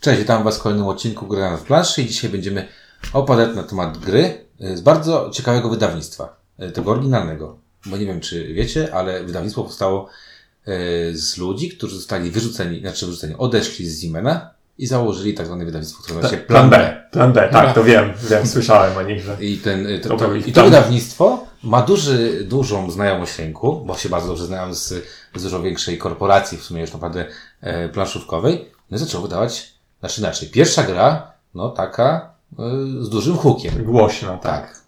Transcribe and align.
Cześć, 0.00 0.18
witam 0.18 0.44
Was 0.44 0.58
w 0.58 0.62
kolejnym 0.62 0.86
odcinku 0.86 1.26
Gra 1.26 1.50
na 1.50 1.58
planszy 1.58 2.02
i 2.02 2.06
dzisiaj 2.06 2.30
będziemy 2.30 2.68
opowiadać 3.12 3.56
na 3.56 3.62
temat 3.62 3.98
gry 3.98 4.44
z 4.74 4.80
bardzo 4.80 5.30
ciekawego 5.30 5.68
wydawnictwa, 5.68 6.36
y, 6.62 6.70
tego 6.70 6.90
oryginalnego. 6.90 7.58
Bo 7.86 7.96
nie 7.96 8.06
wiem, 8.06 8.20
czy 8.20 8.54
wiecie, 8.54 8.94
ale 8.94 9.24
wydawnictwo 9.24 9.62
powstało 9.62 10.08
y, 10.68 11.18
z 11.18 11.36
ludzi, 11.36 11.68
którzy 11.68 11.96
zostali 11.96 12.30
wyrzuceni, 12.30 12.80
znaczy 12.80 13.06
wyrzuceni, 13.06 13.34
odeszli 13.38 13.86
z 13.86 14.02
Siemena 14.02 14.50
i 14.78 14.86
założyli 14.86 15.34
tak 15.34 15.46
zwane 15.46 15.64
wydawnictwo, 15.64 16.02
które 16.02 16.20
nazywa 16.20 16.36
się 16.36 16.46
Plan 16.46 16.70
B. 16.70 17.04
Plan 17.12 17.32
B, 17.32 17.48
tak, 17.52 17.74
to 17.74 17.84
wiem, 17.84 18.12
wiem, 18.30 18.46
słyszałem 18.46 18.96
o 18.96 19.02
nich, 19.02 19.22
że... 19.22 19.36
I, 19.40 19.56
ten, 19.56 19.86
y, 19.86 19.98
to, 19.98 20.16
To 20.16 20.34
i 20.34 20.52
to 20.52 20.64
wydawnictwo 20.64 21.46
ma 21.62 21.82
duży, 21.82 22.44
dużą 22.44 22.90
znajomość 22.90 23.38
rynku, 23.38 23.84
bo 23.86 23.96
się 23.96 24.08
bardzo 24.08 24.28
dobrze 24.28 24.46
znają 24.46 24.74
z, 24.74 24.88
z 25.36 25.42
dużo 25.42 25.62
większej 25.62 25.98
korporacji, 25.98 26.58
w 26.58 26.62
sumie 26.62 26.80
już 26.80 26.92
naprawdę 26.92 27.26
e, 27.60 27.88
planszówkowej. 27.88 28.70
No 28.90 28.96
i 28.96 29.00
zaczęło 29.00 29.22
wydawać, 29.22 29.77
znaczy 30.00 30.20
inaczej, 30.20 30.48
pierwsza 30.48 30.82
gra, 30.82 31.32
no 31.54 31.70
taka 31.70 32.34
e, 32.58 32.62
z 33.00 33.08
dużym 33.08 33.36
hukiem. 33.36 33.84
Głośno, 33.84 34.28
tak. 34.28 34.42
Tak. 34.42 34.78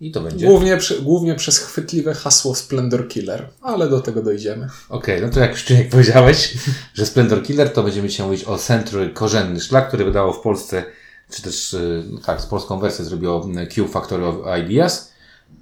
I 0.00 0.10
to 0.10 0.20
będzie. 0.20 0.46
Głównie, 0.46 0.76
przy, 0.76 1.02
głównie 1.02 1.34
przez 1.34 1.58
chwytliwe 1.58 2.14
hasło 2.14 2.54
Splendor 2.54 3.08
Killer, 3.08 3.48
ale 3.62 3.88
do 3.88 4.00
tego 4.00 4.22
dojdziemy. 4.22 4.68
Okej, 4.88 5.22
no 5.22 5.28
to 5.28 5.40
jak 5.40 5.50
już 5.50 5.70
jak 5.70 5.88
powiedziałeś, 5.88 6.54
że 6.94 7.06
Splendor 7.06 7.42
Killer, 7.42 7.72
to 7.72 7.82
będziemy 7.82 8.08
dzisiaj 8.08 8.26
mówić 8.26 8.44
o 8.44 8.58
Century 8.58 9.10
Korzenny 9.10 9.60
Szlak, 9.60 9.88
który 9.88 10.04
wydało 10.04 10.32
w 10.32 10.40
Polsce, 10.40 10.84
czy 11.30 11.42
też, 11.42 11.74
y, 11.74 12.04
no 12.10 12.20
tak, 12.20 12.40
z 12.40 12.46
polską 12.46 12.78
wersję 12.78 13.04
zrobiło 13.04 13.48
Q 13.74 13.88
Factory 13.88 14.26
of 14.26 14.36
Ideas. 14.64 15.12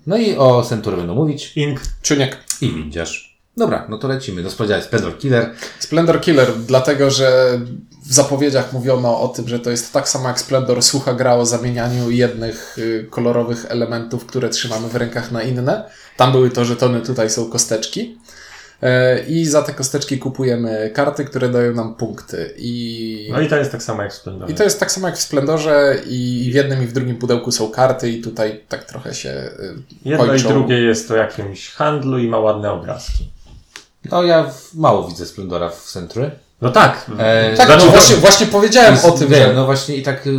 No 0.07 0.17
i 0.17 0.37
o 0.37 0.63
Century 0.63 0.97
będą 0.97 1.15
mówić 1.15 1.57
Ink. 1.57 1.81
Czyniek. 2.03 2.39
i 2.61 2.73
windziarz. 2.73 3.36
Dobra, 3.59 3.87
no 3.89 3.99
to 3.99 4.09
lecimy. 4.09 4.43
No 4.43 4.51
spodziewaj, 4.51 4.83
Splendor 4.83 5.19
Killer. 5.19 5.51
Splendor 5.79 6.21
Killer, 6.21 6.53
dlatego 6.67 7.11
że 7.11 7.59
w 8.07 8.13
zapowiedziach 8.15 8.73
mówiono 8.73 9.21
o 9.21 9.29
tym, 9.29 9.49
że 9.49 9.59
to 9.59 9.71
jest 9.71 9.93
tak 9.93 10.09
samo 10.09 10.29
jak 10.29 10.41
Splendor 10.41 10.83
sucha 10.83 11.15
gra 11.15 11.35
o 11.35 11.47
zamienianiu 11.47 12.11
jednych 12.11 12.79
y, 12.79 13.07
kolorowych 13.11 13.67
elementów, 13.69 14.27
które 14.27 14.49
trzymamy 14.49 14.89
w 14.89 14.97
rękach 14.97 15.33
na 15.33 15.43
inne. 15.43 15.85
Tam 16.17 16.33
były 16.33 16.51
to 16.51 16.65
żetony, 16.65 17.01
tutaj 17.01 17.31
są 17.31 17.51
kosteczki. 17.51 18.19
E, 18.83 19.21
I 19.27 19.47
za 19.47 19.63
te 19.63 19.73
kosteczki 19.73 20.19
kupujemy 20.19 20.91
karty, 20.95 21.25
które 21.25 21.49
dają 21.49 21.75
nam 21.75 21.95
punkty. 21.95 22.55
I, 22.59 23.29
No 23.33 23.41
i 23.41 23.49
to 23.49 23.57
jest 23.57 23.73
tak 23.73 23.83
samo 23.83 24.03
jak 24.03 24.13
w 24.13 24.15
Splendorze. 24.15 24.53
i 24.53 24.57
to 24.57 24.65
jest 24.65 24.81
tak 24.81 24.93
samo 24.93 25.09
jak 25.09 25.17
w 25.17 25.23
Splendorze 25.23 25.97
i 26.07 26.49
w 26.53 26.55
jednym 26.55 26.83
i 26.83 26.87
w 26.87 26.93
drugim 26.93 27.17
pudełku 27.17 27.53
są 27.53 27.71
karty 27.71 28.11
i 28.11 28.21
tutaj 28.21 28.61
tak 28.69 28.85
trochę 28.85 29.15
się 29.15 29.31
y, 29.31 29.75
Jedno 30.05 30.27
kończą. 30.27 30.49
i 30.49 30.53
drugie 30.53 30.79
jest 30.83 31.11
o 31.11 31.17
jakimś 31.17 31.71
handlu 31.71 32.19
i 32.19 32.29
ma 32.29 32.39
ładne 32.39 32.73
obrazki. 32.73 33.36
No 34.11 34.23
ja 34.23 34.51
mało 34.75 35.09
widzę 35.09 35.27
Splendora 35.27 35.69
w 35.71 35.83
Century. 35.85 36.31
No 36.61 36.71
tak. 36.71 37.11
E, 37.19 37.57
Tak, 37.57 37.67
Znaczy, 37.67 37.87
no 37.87 37.93
właśnie, 37.93 38.17
właśnie 38.17 38.47
powiedziałem 38.47 38.93
Jest- 38.93 39.05
o 39.05 39.11
tym, 39.11 39.29
wiem, 39.29 39.49
że... 39.49 39.55
No 39.55 39.65
właśnie 39.65 39.97
i 39.97 40.03
tak 40.03 40.27
y, 40.27 40.31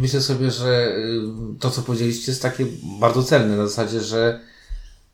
myślę 0.00 0.20
sobie, 0.20 0.50
że 0.50 0.88
y, 0.96 1.20
to 1.60 1.70
co 1.70 1.82
powiedzieliście 1.82 2.32
jest 2.32 2.42
takie 2.42 2.66
bardzo 3.00 3.22
celne 3.22 3.56
na 3.56 3.66
zasadzie, 3.66 4.00
że 4.00 4.40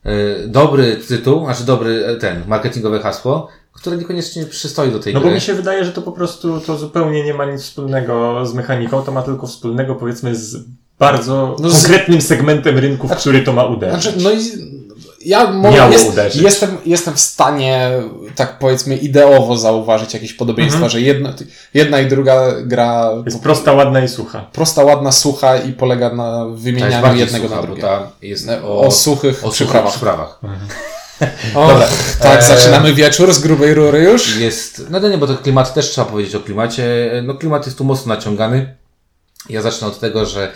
y, 0.05 0.47
dobry 0.47 0.95
tytuł, 1.07 1.45
znaczy 1.45 1.63
dobry 1.63 2.05
e, 2.05 2.15
ten, 2.15 2.43
marketingowe 2.47 2.99
hasło, 2.99 3.47
które 3.73 3.97
niekoniecznie 3.97 4.45
przystoi 4.45 4.91
do 4.91 4.99
tej 4.99 5.13
No 5.13 5.19
bo 5.19 5.25
gry. 5.25 5.35
mi 5.35 5.41
się 5.41 5.53
wydaje, 5.53 5.85
że 5.85 5.91
to 5.91 6.01
po 6.01 6.11
prostu 6.11 6.61
to 6.61 6.77
zupełnie 6.77 7.23
nie 7.23 7.33
ma 7.33 7.45
nic 7.45 7.61
wspólnego 7.61 8.45
z 8.45 8.53
mechaniką, 8.53 9.01
to 9.01 9.11
ma 9.11 9.21
tylko 9.21 9.47
wspólnego 9.47 9.95
powiedzmy 9.95 10.35
z 10.35 10.57
bardzo 10.99 11.55
No 11.59 11.69
z- 11.69 11.81
konkretnym 11.81 12.21
segmentem 12.21 12.77
rynku, 12.77 13.07
w 13.07 13.15
który 13.15 13.41
to 13.41 13.53
ma 13.53 13.63
uderzyć. 13.65 14.01
Znaczy, 14.03 14.17
no 14.23 14.31
i 14.31 14.39
ja 15.25 15.51
mo- 15.51 15.71
Miało 15.71 15.91
jest, 15.91 16.09
uderzyć. 16.09 16.41
jestem, 16.41 16.77
jestem 16.85 17.13
w 17.13 17.19
stanie, 17.19 17.91
tak 18.35 18.59
powiedzmy, 18.59 18.95
ideowo 18.97 19.57
zauważyć 19.57 20.13
jakieś 20.13 20.33
podobieństwa, 20.33 20.89
że 20.89 21.01
jedna, 21.01 21.33
jedna 21.73 21.99
i 21.99 22.05
druga 22.07 22.51
gra 22.61 23.09
Jest 23.25 23.41
prosta, 23.43 23.73
ładna 23.73 24.03
i 24.03 24.07
sucha. 24.07 24.45
prosta, 24.53 24.83
ładna, 24.83 25.11
sucha 25.11 25.57
i 25.57 25.73
polega 25.73 26.09
na 26.15 26.45
wymienianiu 26.45 27.15
jednego 27.17 27.45
sucha, 27.47 27.55
na 27.55 27.61
bo 27.61 27.67
drugie. 27.67 27.81
ta 27.81 28.11
jest 28.21 28.49
O, 28.63 28.81
o 28.81 28.91
suchych 28.91 29.45
o 29.45 29.49
przyprawach. 29.49 29.91
przyprawach. 29.91 30.39
O, 31.55 31.67
Dobra. 31.67 31.87
Tak, 32.21 32.39
E, 32.39 32.41
zaczynamy 32.41 32.93
wieczór 32.93 33.33
z 33.33 33.39
grubej 33.39 33.73
rury 33.73 33.99
już. 34.03 34.37
Jest, 34.37 34.85
no 34.89 34.99
to 34.99 35.09
nie, 35.09 35.17
bo 35.17 35.27
to 35.27 35.37
klimat 35.37 35.73
też 35.73 35.89
trzeba 35.89 36.07
powiedzieć 36.07 36.35
o 36.35 36.39
klimacie. 36.39 37.11
No 37.23 37.33
klimat 37.35 37.65
jest 37.65 37.77
tu 37.77 37.83
mocno 37.83 38.15
naciągany. 38.15 38.75
Ja 39.49 39.61
zacznę 39.61 39.87
od 39.87 39.99
tego, 39.99 40.25
że 40.25 40.51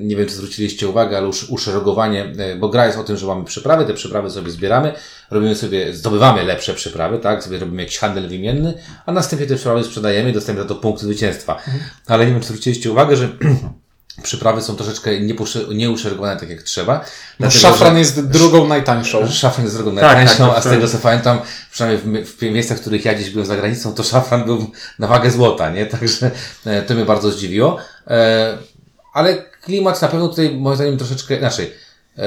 nie 0.00 0.16
wiem, 0.16 0.26
czy 0.26 0.34
zwróciliście 0.34 0.88
uwagę, 0.88 1.16
ale 1.16 1.26
już 1.26 1.50
uszeregowanie, 1.50 2.32
e, 2.38 2.56
bo 2.56 2.68
gra 2.68 2.86
jest 2.86 2.98
o 2.98 3.04
tym, 3.04 3.16
że 3.16 3.26
mamy 3.26 3.44
przyprawy, 3.44 3.84
te 3.84 3.94
przyprawy 3.94 4.30
sobie 4.30 4.50
zbieramy, 4.50 4.92
robimy 5.30 5.56
sobie, 5.56 5.94
zdobywamy 5.94 6.42
lepsze 6.42 6.74
przyprawy, 6.74 7.18
tak, 7.18 7.44
sobie 7.44 7.58
robimy 7.58 7.82
jakiś 7.82 7.98
handel 7.98 8.28
wymienny, 8.28 8.74
a 9.06 9.12
następnie 9.12 9.46
te 9.46 9.56
przyprawy 9.56 9.84
sprzedajemy 9.84 10.30
i 10.30 10.32
dostajemy 10.32 10.62
za 10.62 10.68
to 10.68 10.74
punkty 10.74 11.04
zwycięstwa. 11.04 11.62
Ale 12.06 12.26
nie 12.26 12.32
wiem, 12.32 12.40
czy 12.40 12.46
zwróciliście 12.46 12.90
uwagę, 12.90 13.16
że 13.16 13.28
przyprawy 14.22 14.62
są 14.62 14.76
troszeczkę 14.76 15.10
nieuszeregowane 15.74 16.40
tak 16.40 16.50
jak 16.50 16.62
trzeba. 16.62 16.98
Bo 16.98 17.04
dlatego, 17.38 17.60
szafran 17.60 17.98
jest 17.98 18.28
drugą 18.28 18.68
najtańszą. 18.68 19.28
Szafran 19.30 19.64
jest 19.64 19.76
drogą 19.76 19.94
Tak, 19.94 20.16
najtańszą, 20.16 20.48
tak, 20.48 20.56
a 20.56 20.60
z 20.60 20.64
tak. 20.64 20.72
tego 20.72 20.88
co 20.88 20.98
pamiętam, 20.98 21.38
przynajmniej 21.72 22.24
w, 22.24 22.36
w 22.36 22.42
miejscach, 22.42 22.78
w 22.78 22.80
których 22.80 23.04
ja 23.04 23.14
gdzieś 23.14 23.30
byłem 23.30 23.46
za 23.46 23.56
granicą, 23.56 23.94
to 23.94 24.02
szafran 24.02 24.44
był 24.44 24.70
na 24.98 25.06
wagę 25.06 25.30
złota, 25.30 25.70
nie? 25.70 25.86
Także 25.86 26.30
e, 26.66 26.82
to 26.82 26.94
mnie 26.94 27.04
bardzo 27.04 27.30
zdziwiło. 27.30 27.78
E, 28.06 28.58
ale 29.14 29.42
klimat 29.62 30.02
na 30.02 30.08
pewno 30.08 30.28
tutaj 30.28 30.50
moim 30.56 30.76
zdaniem 30.76 30.98
troszeczkę 30.98 31.36
inaczej. 31.36 31.70
E, 32.18 32.22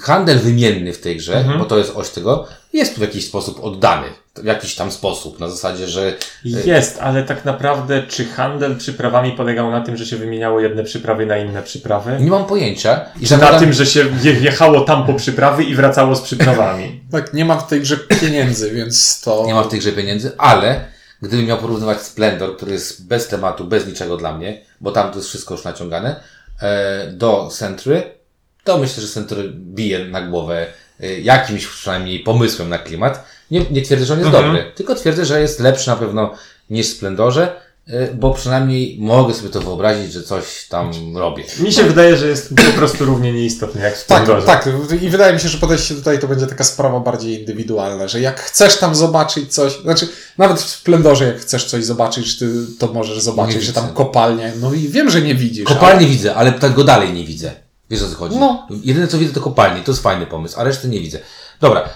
handel 0.00 0.38
wymienny 0.38 0.92
w 0.92 1.00
tej 1.00 1.16
grze, 1.16 1.36
Mhm. 1.38 1.58
bo 1.58 1.64
to 1.64 1.78
jest 1.78 1.92
oś 1.96 2.08
tego, 2.10 2.46
jest 2.72 2.94
tu 2.94 2.98
w 3.00 3.02
jakiś 3.02 3.26
sposób 3.26 3.64
oddany. 3.64 4.06
W 4.36 4.44
jakiś 4.44 4.74
tam 4.74 4.92
sposób, 4.92 5.40
na 5.40 5.48
zasadzie, 5.48 5.88
że 5.88 6.14
Jest, 6.44 6.98
ale 7.00 7.22
tak 7.22 7.44
naprawdę 7.44 8.02
czy 8.08 8.24
handel 8.24 8.76
przyprawami 8.76 9.32
polegał 9.32 9.70
na 9.70 9.80
tym, 9.80 9.96
że 9.96 10.06
się 10.06 10.16
wymieniało 10.16 10.60
jedne 10.60 10.84
przyprawy 10.84 11.26
na 11.26 11.38
inne 11.38 11.62
przyprawy? 11.62 12.16
nie 12.20 12.30
mam 12.30 12.44
pojęcia. 12.46 13.00
I 13.20 13.26
Czy 13.26 13.36
na 13.36 13.58
tym, 13.58 13.72
że 13.72 13.86
się 13.86 14.04
je- 14.22 14.32
jechało 14.40 14.80
tam 14.80 15.06
po 15.06 15.14
przyprawy 15.14 15.64
i 15.64 15.74
wracało 15.74 16.16
z 16.16 16.20
przyprawami? 16.20 17.00
Tak, 17.12 17.34
nie 17.34 17.44
ma 17.44 17.56
w 17.58 17.66
tej 17.68 17.80
grze 17.80 17.96
pieniędzy, 17.96 18.70
więc 18.70 19.20
to... 19.20 19.42
Nie 19.46 19.54
ma 19.54 19.62
w 19.62 19.68
tej 19.68 19.78
grze 19.78 19.92
pieniędzy, 19.92 20.32
ale 20.38 20.84
gdybym 21.22 21.46
miał 21.46 21.58
porównywać 21.58 22.00
Splendor, 22.02 22.56
który 22.56 22.72
jest 22.72 23.06
bez 23.06 23.28
tematu, 23.28 23.64
bez 23.64 23.86
niczego 23.86 24.16
dla 24.16 24.38
mnie, 24.38 24.60
bo 24.82 24.92
tam 24.92 25.10
to 25.10 25.16
jest 25.16 25.28
wszystko 25.28 25.54
już 25.54 25.64
naciągane, 25.64 26.20
e, 26.62 27.06
do 27.12 27.48
Century, 27.52 28.02
to 28.64 28.78
myślę, 28.78 29.02
że 29.02 29.08
Century 29.08 29.52
bije 29.54 30.04
na 30.04 30.22
głowę 30.22 30.66
e, 31.00 31.20
jakimś 31.20 31.66
przynajmniej 31.66 32.20
pomysłem 32.20 32.68
na 32.68 32.78
klimat. 32.78 33.24
Nie, 33.50 33.60
nie 33.70 33.82
twierdzę, 33.82 34.04
że 34.06 34.12
on 34.12 34.18
jest 34.18 34.34
Mhm. 34.34 34.46
dobry, 34.46 34.72
tylko 34.74 34.94
twierdzę, 34.94 35.24
że 35.24 35.40
jest 35.40 35.60
lepszy 35.60 35.90
na 35.90 35.96
pewno 35.96 36.34
niż 36.70 36.86
w 36.86 36.96
Splendorze, 36.96 37.60
bo 38.14 38.34
przynajmniej 38.34 38.96
mogę 39.00 39.34
sobie 39.34 39.48
to 39.48 39.60
wyobrazić, 39.60 40.12
że 40.12 40.22
coś 40.22 40.66
tam 40.68 41.16
robię. 41.16 41.44
Mi 41.60 41.72
się 41.72 41.82
wydaje, 41.82 42.16
że 42.16 42.26
jest 42.28 42.54
po 42.66 42.72
prostu 42.78 43.04
równie 43.04 43.32
nieistotny 43.32 43.80
jak 43.82 43.96
w 43.96 44.06
Tak, 44.06 44.22
Splendorze. 44.22 44.46
tak. 44.46 44.68
I 45.02 45.08
wydaje 45.10 45.32
mi 45.34 45.40
się, 45.40 45.48
że 45.48 45.58
podejście 45.58 45.94
tutaj 45.94 46.18
to 46.18 46.28
będzie 46.28 46.46
taka 46.46 46.64
sprawa 46.64 47.00
bardziej 47.00 47.40
indywidualna, 47.40 48.08
że 48.08 48.20
jak 48.20 48.40
chcesz 48.40 48.78
tam 48.78 48.94
zobaczyć 48.94 49.54
coś, 49.54 49.72
znaczy 49.82 50.08
nawet 50.38 50.60
w 50.60 50.68
Splendorze 50.68 51.24
jak 51.24 51.38
chcesz 51.40 51.64
coś 51.64 51.84
zobaczyć, 51.84 52.38
ty 52.38 52.50
to 52.78 52.92
możesz 52.92 53.20
zobaczyć, 53.20 53.56
Nie 53.56 53.62
że 53.62 53.72
tam 53.72 53.88
kopalnie, 53.94 54.52
no 54.60 54.74
i 54.74 54.88
wiem, 54.88 55.10
że 55.10 55.22
nie 55.22 55.34
widzisz. 55.34 55.64
Kopalnię 55.64 56.06
widzę, 56.06 56.34
ale 56.34 56.52
tak 56.52 56.74
go 56.74 56.84
dalej 56.84 57.12
nie 57.12 57.24
widzę. 57.24 57.52
Wiesz 57.90 58.02
o 58.02 58.08
co 58.08 58.14
chodzi? 58.16 58.36
No. 58.36 58.68
Jedyne 58.84 59.08
co 59.08 59.18
widzę 59.18 59.32
to 59.34 59.40
kopalnie, 59.40 59.82
to 59.82 59.92
jest 59.92 60.02
fajny 60.02 60.26
pomysł, 60.26 60.60
a 60.60 60.64
reszty 60.64 60.88
nie 60.88 61.00
widzę. 61.00 61.18
Dobra, 61.62 61.88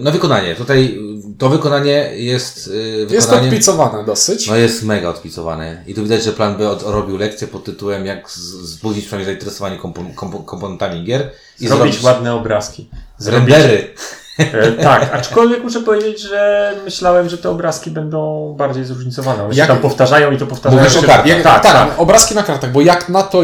na 0.00 0.10
wykonanie. 0.10 0.54
Tutaj 0.54 0.98
to 1.38 1.48
wykonanie 1.48 2.10
jest 2.14 2.68
e, 2.68 2.70
ale 2.70 3.14
Jest 3.14 3.26
wykonaniem... 3.26 3.50
odpicowane 3.50 4.04
dosyć. 4.04 4.48
No 4.48 4.56
jest 4.56 4.82
mega 4.84 5.08
odpicowane. 5.08 5.82
I 5.86 5.94
tu 5.94 6.02
widać, 6.02 6.24
że 6.24 6.32
plan 6.32 6.56
B 6.56 6.76
robił 6.84 7.16
lekcję 7.16 7.48
pod 7.48 7.64
tytułem 7.64 8.06
jak 8.06 8.30
zbudzić 8.30 9.04
przynajmniej 9.04 9.26
zainteresowanie 9.34 9.76
kompo, 9.78 10.02
kompo, 10.14 10.38
komponentami 10.38 11.04
gier 11.04 11.30
i 11.60 11.68
Zrobić 11.68 12.02
ładne 12.02 12.34
obrazki. 12.34 12.88
rendery. 13.26 13.94
E, 14.38 14.72
tak, 14.72 15.14
aczkolwiek 15.14 15.62
muszę 15.64 15.80
powiedzieć, 15.80 16.20
że 16.20 16.72
myślałem, 16.84 17.28
że 17.28 17.38
te 17.38 17.50
obrazki 17.50 17.90
będą 17.90 18.54
bardziej 18.58 18.84
zróżnicowane. 18.84 19.44
One 19.44 19.52
się 19.54 19.58
Jak- 19.58 19.68
tam 19.68 19.78
powtarzają 19.78 20.30
i 20.32 20.38
to 20.38 20.46
powtarzają 20.46 20.82
Mówisz 20.82 20.96
o 20.96 21.00
się. 21.00 21.06
kartach. 21.06 21.26
Jak, 21.26 21.42
Tak, 21.42 21.62
tak, 21.62 21.72
tak. 21.72 22.00
obrazki 22.00 22.34
na 22.34 22.42
kartach, 22.42 22.72
bo 22.72 22.80
jak 22.80 23.08
na 23.08 23.22
to, 23.22 23.42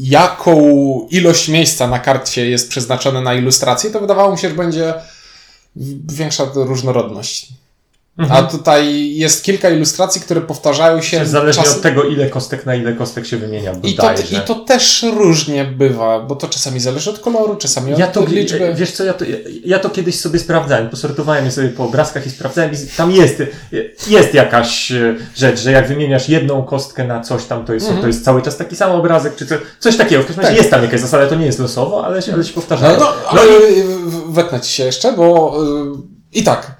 jaką 0.00 0.56
ilość 1.10 1.48
miejsca 1.48 1.86
na 1.88 1.98
karcie 1.98 2.50
jest 2.50 2.68
przeznaczone 2.70 3.20
na 3.20 3.34
ilustrację, 3.34 3.90
to 3.90 4.00
wydawało 4.00 4.32
mi 4.32 4.38
się, 4.38 4.48
że 4.48 4.54
będzie 4.54 4.94
większa 6.12 6.44
różnorodność. 6.54 7.48
A 8.30 8.42
tutaj 8.42 9.14
jest 9.16 9.44
kilka 9.44 9.70
ilustracji, 9.70 10.20
które 10.20 10.40
powtarzają 10.40 11.02
się. 11.02 11.26
Zależnie 11.26 11.62
czasem- 11.62 11.76
od 11.76 11.82
tego, 11.82 12.04
ile 12.04 12.28
kostek 12.30 12.66
na 12.66 12.74
ile 12.74 12.92
kostek 12.92 13.26
się 13.26 13.36
wymienia. 13.36 13.72
I 13.82 13.94
to, 13.94 14.02
bodajże. 14.02 14.36
I 14.36 14.40
to 14.40 14.54
też 14.54 15.04
różnie 15.16 15.64
bywa, 15.64 16.20
bo 16.20 16.36
to 16.36 16.48
czasami 16.48 16.80
zależy 16.80 17.10
od 17.10 17.18
koloru, 17.18 17.56
czasami 17.56 17.92
Ja 17.98 18.06
od 18.06 18.12
to, 18.12 18.24
liczby. 18.26 18.74
wiesz 18.74 18.92
co, 18.92 19.04
ja 19.04 19.14
to, 19.14 19.24
ja, 19.24 19.36
ja 19.64 19.78
to 19.78 19.90
kiedyś 19.90 20.20
sobie 20.20 20.38
sprawdzałem, 20.38 20.88
posortowałem 20.90 21.44
je 21.44 21.50
sobie 21.50 21.68
po 21.68 21.84
obrazkach 21.84 22.26
i 22.26 22.30
sprawdzałem 22.30 22.72
i 22.72 22.76
tam 22.96 23.10
jest, 23.10 23.42
jest 24.08 24.34
jakaś 24.34 24.92
e, 24.92 25.14
rzecz, 25.36 25.60
że 25.60 25.72
jak 25.72 25.88
wymieniasz 25.88 26.28
jedną 26.28 26.62
kostkę 26.62 27.04
na 27.04 27.20
coś 27.20 27.44
tam, 27.44 27.64
to 27.64 27.74
jest, 27.74 27.88
to 28.00 28.06
jest 28.06 28.24
cały 28.24 28.42
czas 28.42 28.56
taki 28.56 28.76
sam 28.76 28.92
obrazek, 28.92 29.36
czy 29.36 29.46
co, 29.46 29.54
coś 29.78 29.96
takiego. 29.96 30.22
W 30.22 30.26
każdym 30.26 30.42
razie 30.42 30.54
Tak. 30.54 30.62
jest 30.62 30.70
tam 30.70 30.82
jakaś 30.82 31.00
zasada, 31.00 31.26
to 31.26 31.34
nie 31.34 31.46
jest 31.46 31.58
losowo, 31.58 32.04
ale 32.06 32.22
się, 32.22 32.32
ale 32.32 32.44
się 32.44 32.52
powtarzają. 32.52 33.00
No, 33.00 33.12
ale 33.28 33.42
w- 34.06 34.32
wetnę 34.32 34.60
ci 34.60 34.72
się 34.72 34.84
jeszcze, 34.84 35.12
bo 35.12 35.56
y, 36.34 36.38
i 36.38 36.42
tak, 36.42 36.76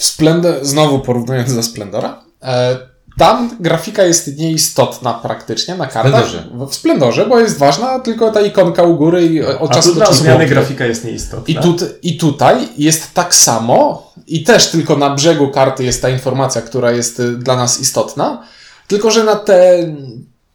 Splendor, 0.00 0.54
znowu 0.62 0.98
porównując 0.98 1.54
do 1.54 1.62
Splendora, 1.62 2.22
e, 2.42 2.78
tam 3.18 3.56
grafika 3.60 4.02
jest 4.02 4.38
nieistotna 4.38 5.14
praktycznie 5.14 5.74
na 5.74 5.86
kartach. 5.86 6.28
Splendorze. 6.28 6.66
W 6.70 6.74
Splendorze, 6.74 7.26
bo 7.26 7.40
jest 7.40 7.58
ważna 7.58 7.98
tylko 7.98 8.30
ta 8.30 8.40
ikonka 8.40 8.82
u 8.82 8.96
góry 8.96 9.26
i 9.26 9.42
od 9.42 9.72
czasu 9.72 9.94
do 9.94 10.00
czasu. 10.00 10.14
zmiany 10.14 10.46
grafika 10.46 10.86
jest 10.86 11.04
nieistotna. 11.04 11.60
I, 11.60 11.62
tu, 11.62 11.76
I 12.02 12.18
tutaj 12.18 12.68
jest 12.78 13.14
tak 13.14 13.34
samo, 13.34 14.10
i 14.26 14.44
też 14.44 14.70
tylko 14.70 14.96
na 14.96 15.10
brzegu 15.10 15.48
karty 15.48 15.84
jest 15.84 16.02
ta 16.02 16.08
informacja, 16.08 16.62
która 16.62 16.92
jest 16.92 17.20
y, 17.20 17.36
dla 17.36 17.56
nas 17.56 17.80
istotna, 17.80 18.42
tylko 18.86 19.10
że 19.10 19.24
na 19.24 19.36
tę 19.36 19.78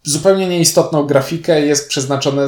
zupełnie 0.05 0.47
nieistotną 0.47 1.03
grafikę 1.03 1.65
jest 1.65 1.89
przeznaczone 1.89 2.47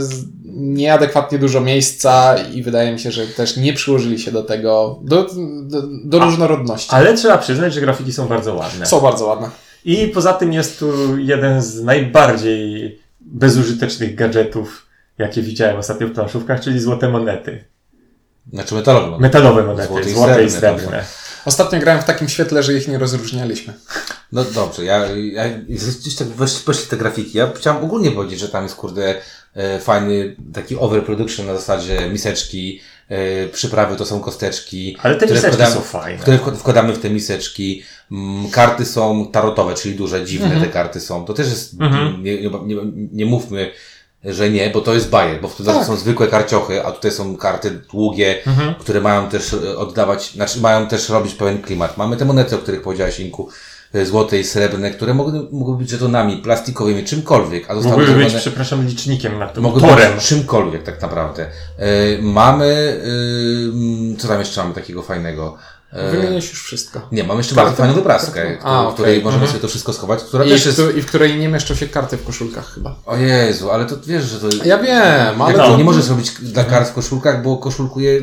nieadekwatnie 0.57 1.39
dużo 1.39 1.62
miejsca 1.62 2.38
i 2.38 2.63
wydaje 2.63 2.92
mi 2.92 3.00
się, 3.00 3.12
że 3.12 3.27
też 3.27 3.57
nie 3.57 3.74
przyłożyli 3.74 4.19
się 4.19 4.31
do 4.31 4.44
tego, 4.44 5.00
do, 5.04 5.27
do, 5.63 5.81
do 6.04 6.19
różnorodności. 6.19 6.89
Ale 6.92 7.13
trzeba 7.13 7.38
przyznać, 7.38 7.74
że 7.74 7.81
grafiki 7.81 8.13
są 8.13 8.27
bardzo 8.27 8.54
ładne. 8.54 8.86
Są 8.86 9.01
bardzo 9.01 9.25
ładne. 9.25 9.50
I 9.86 10.07
poza 10.07 10.33
tym 10.33 10.54
jest 10.54 10.80
tu 10.80 11.18
jeden 11.18 11.62
z 11.62 11.83
najbardziej 11.83 13.00
bezużytecznych 13.21 14.15
gadżetów, 14.15 14.88
jakie 15.18 15.42
widziałem 15.42 15.77
ostatnio 15.77 16.07
w 16.07 16.12
planszówkach, 16.12 16.62
czyli 16.62 16.80
złote 16.80 17.10
monety. 17.10 17.63
Znaczy 18.53 18.75
metalowy. 18.75 19.12
no. 19.12 19.19
Metalowe 19.19 19.63
monety, 19.63 19.88
Złote 19.88 20.10
złote, 20.10 20.44
i 20.44 20.50
srebrne. 20.50 21.06
Ostatnio 21.45 21.80
grałem 21.80 22.01
w 22.01 22.06
takim 22.06 22.30
świetle, 22.30 22.63
że 22.63 22.74
ich 22.74 22.88
nie 22.88 22.98
rozróżnialiśmy. 22.98 23.74
No 24.31 24.44
dobrze, 24.44 24.85
ja, 24.85 25.06
ja 25.15 25.44
gdzieś 25.69 26.15
tak 26.15 26.27
wesz- 26.27 26.65
weszli 26.65 26.88
te 26.88 26.97
grafiki. 26.97 27.38
Ja 27.38 27.51
chciałem 27.56 27.83
ogólnie 27.83 28.12
powiedzieć, 28.12 28.39
że 28.39 28.50
tam 28.50 28.63
jest 28.63 28.75
kurde 28.75 29.15
e, 29.56 29.79
fajny 29.79 30.35
taki 30.53 30.75
overproduction 30.77 31.45
na 31.45 31.56
zasadzie 31.56 32.09
miseczki, 32.09 32.81
e, 33.09 33.47
przyprawy 33.47 33.95
to 33.95 34.06
są 34.06 34.19
kosteczki. 34.19 34.97
Ale 35.01 35.15
te 35.15 35.25
które 35.25 35.39
miseczki 35.39 35.57
wkładamy- 35.57 35.75
są 35.75 35.81
fajne. 35.81 36.19
Które 36.21 36.38
wkład- 36.38 36.56
wkładamy 36.57 36.94
w 36.94 37.00
te 37.00 37.09
miseczki. 37.09 37.83
Mm, 38.12 38.50
Karty 38.50 38.85
są 38.85 39.27
tarotowe, 39.31 39.74
czyli 39.74 39.95
duże, 39.95 40.25
dziwne 40.25 40.62
te 40.62 40.68
karty 40.68 41.00
są. 41.00 41.25
To 41.25 41.33
też 41.33 41.47
jest, 41.47 41.74
Mhm. 41.81 42.24
nie, 42.24 42.41
nie, 42.41 42.50
nie, 43.12 43.25
mówmy, 43.25 43.71
że 44.24 44.50
nie, 44.50 44.69
bo 44.69 44.81
to 44.81 44.94
jest 44.94 45.09
bajer, 45.09 45.41
bo 45.41 45.47
wtedy 45.47 45.69
Tak. 45.74 45.85
są 45.85 45.95
zwykłe 45.95 46.27
karciochy, 46.27 46.85
a 46.85 46.91
tutaj 46.91 47.12
są 47.12 47.38
karty 47.38 47.71
długie, 47.91 48.45
Mhm. 48.45 48.75
które 48.75 49.01
mają 49.01 49.29
też 49.29 49.53
e, 49.53 49.77
oddawać, 49.77 50.31
znaczy 50.31 50.59
mają 50.62 50.88
też 50.88 51.09
robić 51.09 51.33
pełen 51.33 51.62
klimat. 51.62 51.97
Mamy 51.97 52.18
te 52.18 52.25
monety, 52.25 52.56
o 52.56 52.59
których 52.59 52.81
powiedziałeś, 52.81 53.19
Inku, 53.19 53.50
złote 54.06 54.39
i 54.39 54.44
srebrne, 54.44 54.92
które 54.92 55.13
mogły, 55.13 55.48
mogły 55.51 55.78
być 55.78 55.89
żetonami 55.89 56.38
plastikowymi, 56.38 57.04
czymkolwiek, 57.06 57.72
a 57.72 57.75
zostały 57.75 57.98
Mogłyby 57.98 58.24
być, 58.24 58.34
przepraszam, 58.36 58.86
licznikiem 58.88 59.39
na 59.39 59.48
to. 59.48 59.62
mogły 59.62 59.81
Torem. 59.81 60.13
być 60.16 60.24
czymkolwiek 60.25 60.84
tak 60.84 61.01
naprawdę. 61.01 61.45
E, 61.78 61.88
mamy, 62.22 63.01
e, 64.16 64.18
co 64.18 64.28
tam 64.28 64.39
jeszcze 64.39 64.63
mamy 64.63 64.75
takiego 64.75 65.04
fajnego? 65.04 65.57
E, 65.92 66.12
Wymieniłeś 66.12 66.50
już 66.50 66.63
wszystko. 66.63 67.01
nie, 67.12 67.24
mam 67.24 67.38
jeszcze 67.38 67.56
Karty? 67.56 67.66
bardzo 67.69 67.78
fajną 67.84 67.95
wypraskę, 67.95 68.42
Karty? 68.42 68.57
którą- 68.57 68.72
A, 68.88 68.92
w 68.92 68.94
której 68.94 69.16
możemy 69.24 69.34
Mhm. 69.44 69.48
sobie 69.51 69.62
to 69.62 69.68
wszystko 69.68 69.94
schować, 69.94 70.24
która 70.24 70.45
I 70.45 70.50
też 70.50 70.63
w, 70.63 70.66
jest... 70.66 70.81
I 70.98 71.01
w 71.01 71.06
której 71.06 71.38
nie 71.39 71.48
mieszczą 71.50 71.75
się 71.75 71.88
karty 71.88 72.18
w 72.18 72.24
koszulkach 72.25 72.74
chyba. 72.74 72.95
O 73.06 73.16
Jezu, 73.18 73.72
ale 73.72 73.86
to 73.86 73.95
wiesz, 74.07 74.24
że 74.24 74.39
to... 74.39 74.48
Ja 74.66 74.78
wiem, 74.78 75.42
ale 75.42 75.54
Ale 75.60 75.69
to 75.72 75.78
nie 75.78 75.84
możesz 75.84 76.10
robić 76.10 76.31
dla 76.31 76.63
kart 76.63 76.89
w 76.89 76.94
koszulkach, 76.94 77.44
bo 77.44 77.57
koszulkuje, 77.57 78.22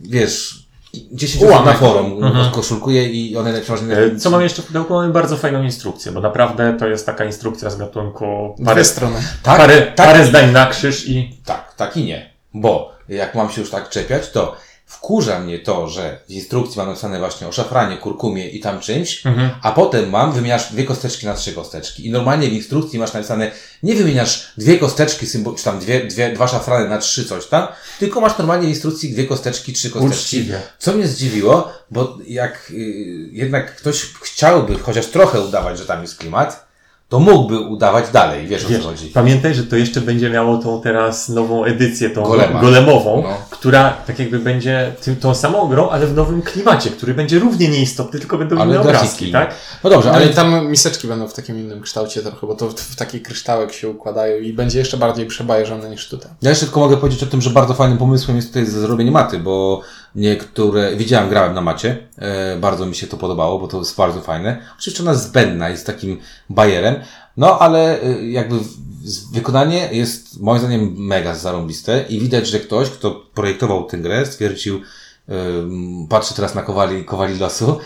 wiesz, 0.00 0.65
10 1.12 1.42
Ułamek. 1.44 1.58
osób 1.60 1.66
na 1.82 1.88
forum 1.88 2.24
Mhm. 2.24 2.50
koszulkuje 2.50 3.08
i 3.08 3.36
one 3.36 3.60
przeważnie... 3.60 3.96
E, 3.96 4.16
Co 4.16 4.30
mam 4.30 4.42
jeszcze 4.42 4.62
w 4.62 4.66
pudełku? 4.66 4.94
Mamy 4.94 5.12
bardzo 5.12 5.36
fajną 5.36 5.62
instrukcję, 5.62 6.12
bo 6.12 6.20
naprawdę 6.20 6.76
to 6.78 6.86
jest 6.86 7.06
taka 7.06 7.24
instrukcja 7.24 7.70
z 7.70 7.76
gatunku 7.76 8.54
dwie 8.56 8.66
parę, 8.66 8.84
strony. 8.84 9.16
Tak, 9.42 9.56
parę, 9.58 9.82
tak, 9.82 9.94
parę 10.06 10.26
zdań 10.26 10.52
na 10.52 10.66
krzyż 10.66 11.08
i 11.08 11.36
tak, 11.44 11.74
tak 11.74 11.96
i 11.96 12.04
nie. 12.04 12.30
Bo 12.54 12.92
jak 13.08 13.34
mam 13.34 13.50
się 13.50 13.60
już 13.60 13.70
tak 13.70 13.88
czepiać, 13.88 14.30
to 14.30 14.56
wkurza 14.86 15.40
mnie 15.40 15.58
to, 15.58 15.88
że 15.88 16.18
w 16.28 16.30
instrukcji 16.30 16.78
mam 16.78 16.86
napisane 16.88 17.18
właśnie 17.18 17.48
o 17.48 17.52
szafranie, 17.52 17.96
kurkumie 17.96 18.48
i 18.50 18.60
tam 18.60 18.80
czymś, 18.80 19.26
Mhm. 19.26 19.50
a 19.62 19.72
potem 19.72 20.10
mam, 20.10 20.32
wymieniasz 20.32 20.72
dwie 20.72 20.84
kosteczki 20.84 21.26
na 21.26 21.34
trzy 21.34 21.52
kosteczki. 21.52 22.06
I 22.06 22.10
normalnie 22.10 22.48
w 22.48 22.52
instrukcji 22.52 22.98
masz 22.98 23.12
napisane, 23.12 23.50
nie 23.82 23.94
wymieniasz 23.94 24.52
dwie 24.58 24.78
kosteczki, 24.78 25.26
czy 25.56 25.64
tam 25.64 25.78
dwie, 25.78 26.04
dwie, 26.04 26.32
dwa 26.32 26.48
szafrany 26.48 26.88
na 26.88 26.98
trzy 26.98 27.24
coś 27.24 27.46
tam, 27.46 27.68
tylko 27.98 28.20
masz 28.20 28.38
normalnie 28.38 28.66
w 28.66 28.70
instrukcji 28.70 29.12
dwie 29.12 29.24
kosteczki, 29.26 29.72
trzy 29.72 29.90
kosteczki. 29.90 30.16
uczciwie. 30.36 30.60
Co 30.78 30.92
mnie 30.92 31.06
zdziwiło, 31.08 31.72
bo 31.90 32.18
jak 32.26 32.70
y, 32.70 32.74
jednak 33.32 33.76
ktoś 33.76 34.02
chciałby 34.22 34.78
chociaż 34.78 35.06
trochę 35.06 35.40
udawać, 35.40 35.78
że 35.78 35.86
tam 35.86 36.02
jest 36.02 36.16
klimat, 36.18 36.65
to 37.08 37.20
mógłby 37.20 37.58
udawać 37.60 38.10
dalej, 38.10 38.46
wiesz 38.46 38.64
o 38.64 38.68
Wiesz, 38.68 38.82
co 38.82 38.88
chodzi. 38.88 39.06
pamiętaj, 39.06 39.54
że 39.54 39.64
to 39.64 39.76
jeszcze 39.76 40.00
będzie 40.00 40.30
miało 40.30 40.58
tą 40.58 40.80
teraz 40.80 41.28
nową 41.28 41.64
edycję, 41.64 42.10
tą 42.10 42.22
Golema. 42.22 42.60
golemową, 42.60 43.22
No. 43.22 43.28
która 43.50 43.90
tak 44.06 44.18
jakby 44.18 44.38
będzie 44.38 44.92
tym, 45.04 45.16
tą 45.16 45.34
samą 45.34 45.68
grą, 45.68 45.88
ale 45.88 46.06
w 46.06 46.14
nowym 46.14 46.42
klimacie, 46.42 46.90
który 46.90 47.14
będzie 47.14 47.38
równie 47.38 47.68
nieistotny, 47.68 48.18
tylko 48.20 48.38
będą 48.38 48.56
Ale 48.58 48.70
inne 48.70 48.80
obrazki, 48.80 49.32
tak? 49.32 49.54
No 49.84 49.90
dobrze, 49.90 50.10
Ale 50.12 50.24
ale 50.24 50.34
tam 50.34 50.66
miseczki 50.70 51.08
będą 51.08 51.28
w 51.28 51.34
takim 51.34 51.58
innym 51.58 51.80
kształcie 51.80 52.22
trochę, 52.22 52.46
bo 52.46 52.54
to 52.54 52.68
w, 52.68 52.74
w 52.74 52.96
taki 52.96 53.20
kryształek 53.20 53.72
się 53.72 53.88
układają 53.88 54.38
i 54.40 54.52
będzie 54.52 54.78
jeszcze 54.78 54.96
bardziej 54.96 55.26
przebajeżone 55.26 55.90
niż 55.90 56.08
tutaj. 56.08 56.30
ja 56.42 56.50
jeszcze 56.50 56.66
tylko 56.66 56.80
mogę 56.80 56.96
powiedzieć 56.96 57.22
o 57.22 57.26
tym, 57.26 57.40
że 57.42 57.50
bardzo 57.50 57.74
fajnym 57.74 57.98
pomysłem 57.98 58.36
jest 58.36 58.48
tutaj 58.48 58.66
zrobienie 58.66 59.10
maty, 59.10 59.38
bo 59.38 59.80
niektóre, 60.16 60.96
widziałem, 60.96 61.28
grałem 61.28 61.54
na 61.54 61.60
macie, 61.60 61.96
e, 62.18 62.56
bardzo 62.56 62.86
mi 62.86 62.94
się 62.94 63.06
to 63.06 63.16
podobało, 63.16 63.58
bo 63.58 63.68
to 63.68 63.78
jest 63.78 63.96
bardzo 63.96 64.20
fajne. 64.20 64.58
Oczywiście 64.78 65.02
ona 65.02 65.12
jest 65.12 65.24
zbędna, 65.24 65.68
jest 65.68 65.86
takim 65.86 66.18
bajerem, 66.50 66.94
no 67.36 67.58
ale 67.58 68.02
e, 68.02 68.26
jakby 68.26 68.56
wykonanie 69.32 69.88
jest 69.92 70.40
moim 70.40 70.58
zdaniem 70.58 70.94
mega 70.98 71.34
zarąbiste 71.34 72.04
i 72.08 72.20
widać, 72.20 72.48
że 72.48 72.60
ktoś, 72.60 72.90
kto 72.90 73.10
projektował 73.34 73.84
tę 73.84 73.98
grę, 73.98 74.26
stwierdził, 74.26 74.80
patrzę 76.08 76.34
teraz 76.34 76.54
na 76.54 76.62
kowali, 76.62 77.04
kowali 77.04 77.38
losu, 77.38 77.78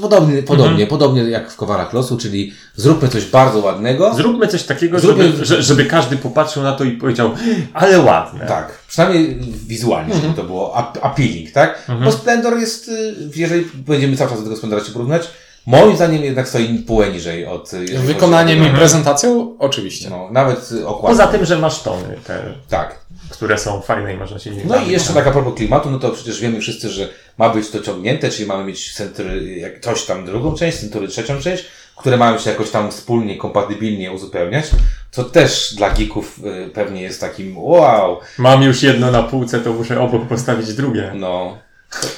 podobnie, 0.00 0.42
podobnie, 0.42 0.86
podobnie 0.86 1.22
jak 1.22 1.50
w 1.50 1.56
kowalach 1.56 1.92
losu, 1.92 2.16
czyli 2.18 2.52
zróbmy 2.76 3.08
coś 3.08 3.24
bardzo 3.26 3.58
ładnego. 3.58 4.14
Zróbmy 4.14 4.48
coś 4.48 4.62
takiego, 4.62 4.98
Zróbmy- 4.98 5.22
żeby, 5.32 5.44
że- 5.44 5.62
żeby 5.62 5.84
każdy 5.84 6.16
popatrzył 6.16 6.62
na 6.62 6.72
to 6.72 6.84
i 6.84 6.90
powiedział, 6.92 7.30
ale 7.74 8.00
ładne. 8.00 8.46
Tak, 8.46 8.78
przynajmniej 8.88 9.38
wizualnie, 9.66 10.14
żeby 10.14 10.34
to 10.34 10.44
było 10.44 10.76
ap- 10.76 10.98
appealing, 11.02 11.50
tak? 11.50 11.90
Bo 12.04 12.12
Splendor 12.12 12.58
jest, 12.58 12.88
y, 12.88 13.14
jeżeli 13.36 13.64
będziemy 13.74 14.16
cały 14.16 14.30
czas 14.30 14.38
do 14.38 14.44
tego 14.44 14.56
Splendora 14.56 14.84
się 14.84 14.92
porównać, 14.92 15.28
moim 15.66 15.96
zdaniem 15.96 16.24
jednak 16.24 16.48
stoi 16.48 16.78
pół 16.78 17.02
niżej 17.04 17.46
od... 17.46 17.70
Wykonaniem 17.98 18.66
i 18.66 18.70
prezentacją? 18.70 19.56
Oczywiście. 19.58 20.10
No, 20.10 20.28
nawet 20.30 20.72
y, 20.72 20.86
okład. 20.86 21.12
Poza 21.12 21.26
tym, 21.26 21.44
że 21.44 21.58
masz 21.58 21.82
tony, 21.82 22.16
te, 22.26 22.54
Tak. 22.68 23.01
Które 23.32 23.58
są 23.58 23.80
fajne 23.80 24.14
i 24.14 24.16
można 24.16 24.38
się 24.38 24.50
nimi 24.50 24.62
No 24.66 24.76
i 24.76 24.90
jeszcze 24.90 25.14
tak 25.14 25.26
a 25.26 25.30
propos 25.30 25.54
klimatu, 25.54 25.90
no 25.90 25.98
to 25.98 26.10
przecież 26.10 26.40
wiemy 26.40 26.60
wszyscy, 26.60 26.88
że 26.88 27.08
ma 27.38 27.48
być 27.48 27.70
to 27.70 27.80
ciągnięte, 27.80 28.30
czyli 28.30 28.48
mamy 28.48 28.64
mieć 28.64 28.94
centry, 28.94 29.58
jak 29.58 29.80
coś 29.80 30.04
tam 30.04 30.24
drugą 30.24 30.54
część, 30.54 30.78
century 30.78 31.08
trzecią 31.08 31.40
część, 31.40 31.64
które 31.96 32.16
mają 32.16 32.38
się 32.38 32.50
jakoś 32.50 32.70
tam 32.70 32.90
wspólnie, 32.90 33.36
kompatybilnie 33.36 34.12
uzupełniać, 34.12 34.70
co 35.10 35.24
też 35.24 35.74
dla 35.76 35.90
geeków 35.90 36.40
y, 36.66 36.70
pewnie 36.70 37.02
jest 37.02 37.20
takim 37.20 37.58
wow, 37.58 38.20
Mam 38.38 38.62
już 38.62 38.82
jedno 38.82 39.10
na 39.10 39.22
półce, 39.22 39.60
to 39.60 39.72
muszę 39.72 40.00
obok 40.00 40.28
postawić 40.28 40.74
drugie. 40.74 41.12
no. 41.14 41.58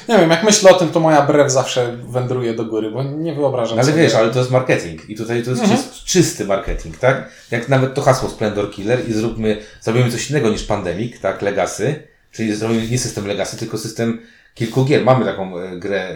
Nie 0.09 0.19
wiem, 0.19 0.31
jak 0.31 0.45
myślę 0.45 0.71
o 0.71 0.75
tym, 0.75 0.89
to 0.89 1.01
moja 1.01 1.23
brew 1.23 1.53
zawsze 1.53 1.97
wędruje 2.09 2.55
do 2.55 2.65
góry, 2.65 2.91
bo 2.91 3.03
nie 3.03 3.35
wyobrażam 3.35 3.77
No 3.77 3.83
ale 3.83 3.93
sobie. 3.93 4.03
wiesz, 4.03 4.15
ale 4.15 4.31
to 4.31 4.39
jest 4.39 4.51
marketing 4.51 5.11
i 5.11 5.17
tutaj 5.17 5.43
to 5.43 5.51
jest 5.51 5.63
Mhm. 5.63 5.81
czys- 5.81 6.05
czysty 6.05 6.45
marketing, 6.45 6.99
tak? 6.99 7.29
Jak 7.51 7.69
nawet 7.69 7.95
to 7.95 8.03
hasło 8.03 8.29
Splendor 8.29 8.71
Killer 8.71 9.09
i 9.09 9.13
zróbmy, 9.13 9.57
zrobimy 9.81 10.11
coś 10.11 10.31
innego 10.31 10.49
niż 10.49 10.63
Pandemic, 10.65 11.21
tak? 11.21 11.43
Legacy, 11.43 12.03
czyli 12.33 12.55
zrobimy 12.55 12.89
nie 12.89 12.99
system 12.99 13.27
Legacy, 13.27 13.57
tylko 13.57 13.79
system 13.79 14.21
kilku 14.55 14.85
gier. 14.85 15.05
Mamy 15.05 15.25
taką 15.25 15.59
e, 15.59 15.77
grę, 15.79 16.01
e, 16.01 16.15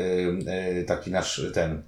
e, 0.81 0.85
taki 0.85 1.11
nasz 1.11 1.43
ten 1.55 1.83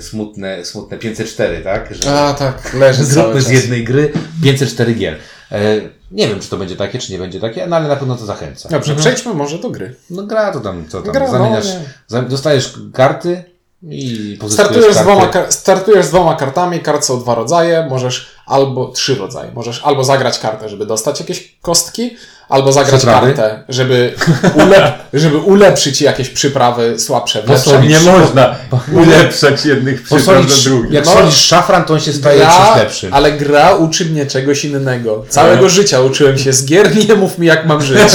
smutne, 0.00 0.64
smutne 0.64 0.98
504, 0.98 1.60
tak? 1.60 1.94
Że 1.94 2.20
A 2.20 2.34
tak, 2.34 2.74
leży 2.74 2.98
cały 2.98 3.12
zróbmy 3.12 3.42
z 3.42 3.50
jednej 3.50 3.84
gry 3.84 4.12
504 4.44 4.94
gier. 4.94 5.18
E, 5.52 5.80
nie 6.10 6.28
wiem, 6.28 6.40
czy 6.40 6.48
to 6.48 6.56
będzie 6.56 6.76
takie, 6.76 6.98
czy 6.98 7.12
nie 7.12 7.18
będzie 7.18 7.40
takie, 7.40 7.66
no 7.66 7.76
ale 7.76 7.88
na 7.88 7.96
pewno 7.96 8.16
to 8.16 8.26
zachęca. 8.26 8.68
Dobrze, 8.68 8.96
przejdźmy 8.96 9.34
może 9.34 9.58
do 9.58 9.70
gry. 9.70 9.94
No 10.10 10.22
gra 10.22 10.52
to 10.52 10.60
tam, 10.60 10.88
co 10.88 11.02
tam, 11.02 11.12
Gra, 11.12 11.26
no, 11.26 11.32
zamieniasz, 11.32 11.66
za- 12.06 12.22
dostajesz 12.22 12.74
karty 12.92 13.44
i 13.82 14.38
Startujesz 14.48 14.94
z, 14.94 14.98
dwoma, 14.98 15.30
startujesz 15.48 16.06
z 16.06 16.08
dwoma 16.08 16.34
kartami, 16.36 16.80
kart 16.80 17.04
są 17.04 17.20
dwa 17.20 17.34
rodzaje, 17.34 17.86
możesz 17.90 18.30
albo 18.46 18.88
trzy 18.88 19.14
rodzaje. 19.14 19.52
Możesz 19.52 19.82
albo 19.84 20.04
zagrać 20.04 20.38
kartę, 20.38 20.68
żeby 20.68 20.86
dostać 20.86 21.20
jakieś 21.20 21.58
kostki, 21.62 22.16
albo 22.48 22.72
zagrać 22.72 22.96
Przyprawy. 22.98 23.26
kartę, 23.34 23.62
żeby, 23.68 24.12
ulep, 24.54 24.92
żeby 25.14 25.38
ulepszyć 25.38 26.00
jakieś 26.02 26.28
przyprawy 26.30 26.98
słabsze. 26.98 27.42
Posolić. 27.42 27.90
Nie 27.90 28.00
można 28.00 28.54
ulepszać 28.92 29.64
jednych 29.66 30.02
przypraw 30.02 30.46
do 30.46 30.54
drugich. 30.70 30.92
jak 30.92 31.04
No. 31.06 31.12
solisz 31.12 31.34
szafran, 31.36 31.84
to 31.84 31.94
on 31.94 32.00
się 32.00 32.12
staje 32.12 32.38
Gra, 32.38 32.50
czymś 32.66 32.76
lepszym. 32.76 33.14
ale 33.14 33.32
gra 33.32 33.74
uczy 33.74 34.04
mnie 34.04 34.26
czegoś 34.26 34.64
innego. 34.64 35.24
Całego 35.28 35.62
No. 35.62 35.68
życia 35.68 36.00
uczyłem 36.00 36.38
się 36.38 36.52
z 36.52 36.64
gier, 36.64 37.08
nie 37.08 37.14
mów 37.14 37.38
mi 37.38 37.46
jak 37.46 37.66
mam 37.66 37.82
żyć. 37.82 37.98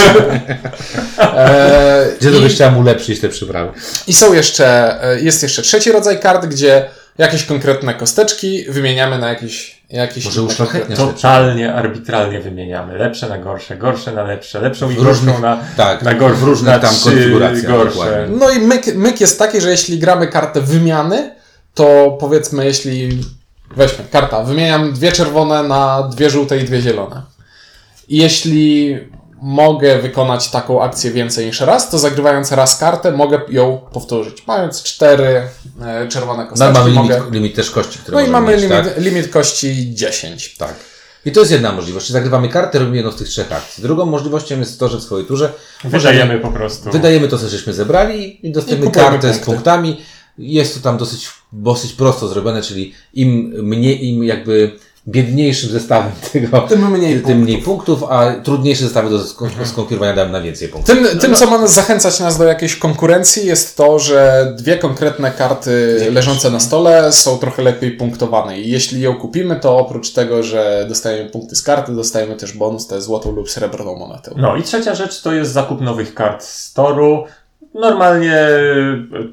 e, 1.20 2.08
Gdzie 2.20 2.32
to 2.32 2.40
byś 2.40 2.54
chciał 2.56 2.80
ulepszyć 2.80 3.20
te 3.20 3.30
przyprawy? 3.30 3.72
I 4.08 4.14
są 4.14 4.34
jeszcze, 4.34 4.96
e, 5.04 5.20
jest 5.22 5.44
jeszcze 5.44 5.62
trzeci 5.62 5.92
rodzaj 5.92 6.20
kart, 6.20 6.46
gdzie 6.46 6.86
jakieś 7.18 7.46
konkretne 7.46 7.94
kosteczki 7.94 8.66
wymieniamy 8.70 9.18
na 9.20 9.30
jakieś, 9.30 9.81
jakieś 9.92 10.26
Może 10.26 10.42
konkretne- 10.58 10.96
Totalnie 10.96 11.74
arbitralnie 11.74 12.40
wymieniamy. 12.40 12.98
Lepsze 12.98 13.30
na 13.30 13.38
gorsze, 13.38 13.78
gorsze 13.78 14.12
na 14.12 14.24
lepsze, 14.24 14.62
lepszą 14.62 14.92
i 14.92 14.96
W 14.96 14.98
różnych- 14.98 15.26
gorszą 15.26 15.42
na, 15.42 15.58
tak, 15.78 16.02
na 16.04 16.14
gorsze, 16.14 16.36
w 16.38 16.44
różnych 16.44 16.74
na 16.74 16.80
tam 16.80 16.96
konfiguracjach, 17.04 17.72
gorsze. 17.72 18.28
No 18.40 18.50
i 18.50 18.60
myk, 18.60 18.96
myk 18.96 19.22
jest 19.22 19.40
taki, 19.40 19.62
że 19.62 19.72
jeśli 19.72 20.00
gramy 20.00 20.28
kartę 20.28 20.62
wymiany, 20.62 21.36
to 21.74 22.18
powiedzmy, 22.20 22.66
jeśli 22.66 23.22
weźmy, 23.78 24.06
karta, 24.12 24.44
wymieniam 24.44 24.94
dwie 24.94 25.12
czerwone 25.12 25.64
na 25.64 26.04
dwie 26.04 26.30
żółte 26.30 26.58
i 26.58 26.64
dwie 26.64 26.82
zielone. 26.82 27.22
I 28.08 28.18
jeśli 28.18 28.98
mogę 29.42 30.00
wykonać 30.00 30.50
taką 30.52 30.84
akcję 30.84 31.12
więcej 31.12 31.46
niż 31.46 31.60
raz, 31.62 31.90
to 31.90 32.00
zagrywając 32.00 32.52
raz 32.52 32.78
kartę, 32.78 33.12
mogę 33.12 33.42
ją 33.50 33.78
powtórzyć. 33.94 34.44
Mając 34.48 34.84
cztery 34.84 35.42
e, 35.82 36.08
czerwone 36.08 36.44
No, 36.44 36.50
kosteczki, 36.50 36.74
mamy 36.74 36.90
limit, 36.92 37.02
mogę... 37.12 37.22
limit 37.32 37.56
też 37.56 37.72
kości, 37.72 38.00
które 38.00 38.18
No 38.18 38.28
i 38.28 38.30
mamy 38.30 38.52
mieć, 38.52 38.62
limit, 38.62 38.78
tak? 38.84 38.98
limit 38.98 39.28
kości 39.28 39.94
10. 39.96 40.56
Tak. 40.58 40.76
I 41.26 41.32
to 41.32 41.40
jest 41.40 41.52
jedna 41.52 41.72
możliwość. 41.72 42.10
Zagrywamy 42.10 42.50
kartę, 42.50 42.80
robimy 42.80 42.98
jedną 42.98 43.12
z 43.12 43.16
tych 43.16 43.28
trzech 43.28 43.52
akcji. 43.52 43.84
Drugą 43.84 44.06
możliwością 44.06 44.60
jest 44.60 44.80
to, 44.80 44.90
że 44.90 44.98
w 44.98 45.02
swojej 45.04 45.28
turze 45.28 45.54
Wydajemy 45.84 46.40
po 46.40 46.52
prostu. 46.52 46.92
wydajemy 46.92 47.28
to, 47.28 47.38
co 47.38 47.50
żeśmy 47.50 47.74
zebrali 47.74 48.48
i 48.48 48.52
dostajemy 48.52 48.86
I 48.86 48.92
kartę 48.92 49.28
z 49.34 49.38
punkty. 49.38 49.46
punktami. 49.46 50.02
Jest 50.38 50.74
to 50.76 50.80
tam 50.80 50.98
dosyć, 50.98 51.30
dosyć 51.54 51.94
prosto 51.94 52.28
zrobione, 52.28 52.62
czyli 52.62 52.94
im 53.14 53.54
mniej, 53.64 54.06
im 54.08 54.24
jakby 54.24 54.72
biedniejszym 55.08 55.70
zestawem 55.70 56.12
tego, 56.34 56.62
Tym 56.62 56.92
mniej 56.92 57.14
tym 57.14 57.22
punktów. 57.24 57.44
mniej 57.44 57.58
punktów, 57.62 58.04
a 58.10 58.34
trudniejsze 58.44 58.84
zestawy 58.84 59.10
do 59.10 59.18
skon- 59.20 59.66
skonkurowania 59.66 60.14
dają 60.14 60.30
na 60.30 60.42
więcej 60.42 60.68
punktów. 60.68 60.96
Tym, 60.96 61.20
tym, 61.20 61.36
co 61.36 61.46
ma 61.46 61.68
zachęcać 61.68 62.20
nas 62.20 62.38
do 62.38 62.44
jakiejś 62.44 62.76
konkurencji, 62.76 63.46
jest 63.48 63.78
to, 63.78 64.00
że 64.00 64.54
dwie 64.58 64.78
konkretne 64.78 65.32
karty 65.32 66.08
leżące 66.12 66.50
na 66.52 66.60
stole 66.60 67.12
są 67.12 67.38
trochę 67.38 67.64
lepiej 67.64 67.92
punktowane. 67.92 68.60
I 68.60 68.70
jeśli 68.70 69.02
ją 69.02 69.16
kupimy, 69.16 69.56
to 69.60 69.78
oprócz 69.78 70.10
tego, 70.10 70.44
że 70.44 70.86
dostajemy 70.90 71.30
punkty 71.30 71.56
z 71.56 71.62
karty, 71.64 71.92
dostajemy 71.92 72.36
też 72.36 72.54
bonus, 72.58 72.88
jest 72.92 73.08
złotą 73.08 73.32
lub 73.32 73.50
srebrną 73.50 73.96
monetę. 73.96 74.32
No 74.38 74.56
i 74.56 74.64
trzecia 74.64 74.96
rzecz 74.96 75.22
to 75.22 75.34
jest 75.34 75.52
zakup 75.52 75.82
nowych 75.82 76.14
kart 76.14 76.44
z 76.44 76.74
toru. 76.74 77.24
Normalnie 77.74 78.36
e, 78.38 78.58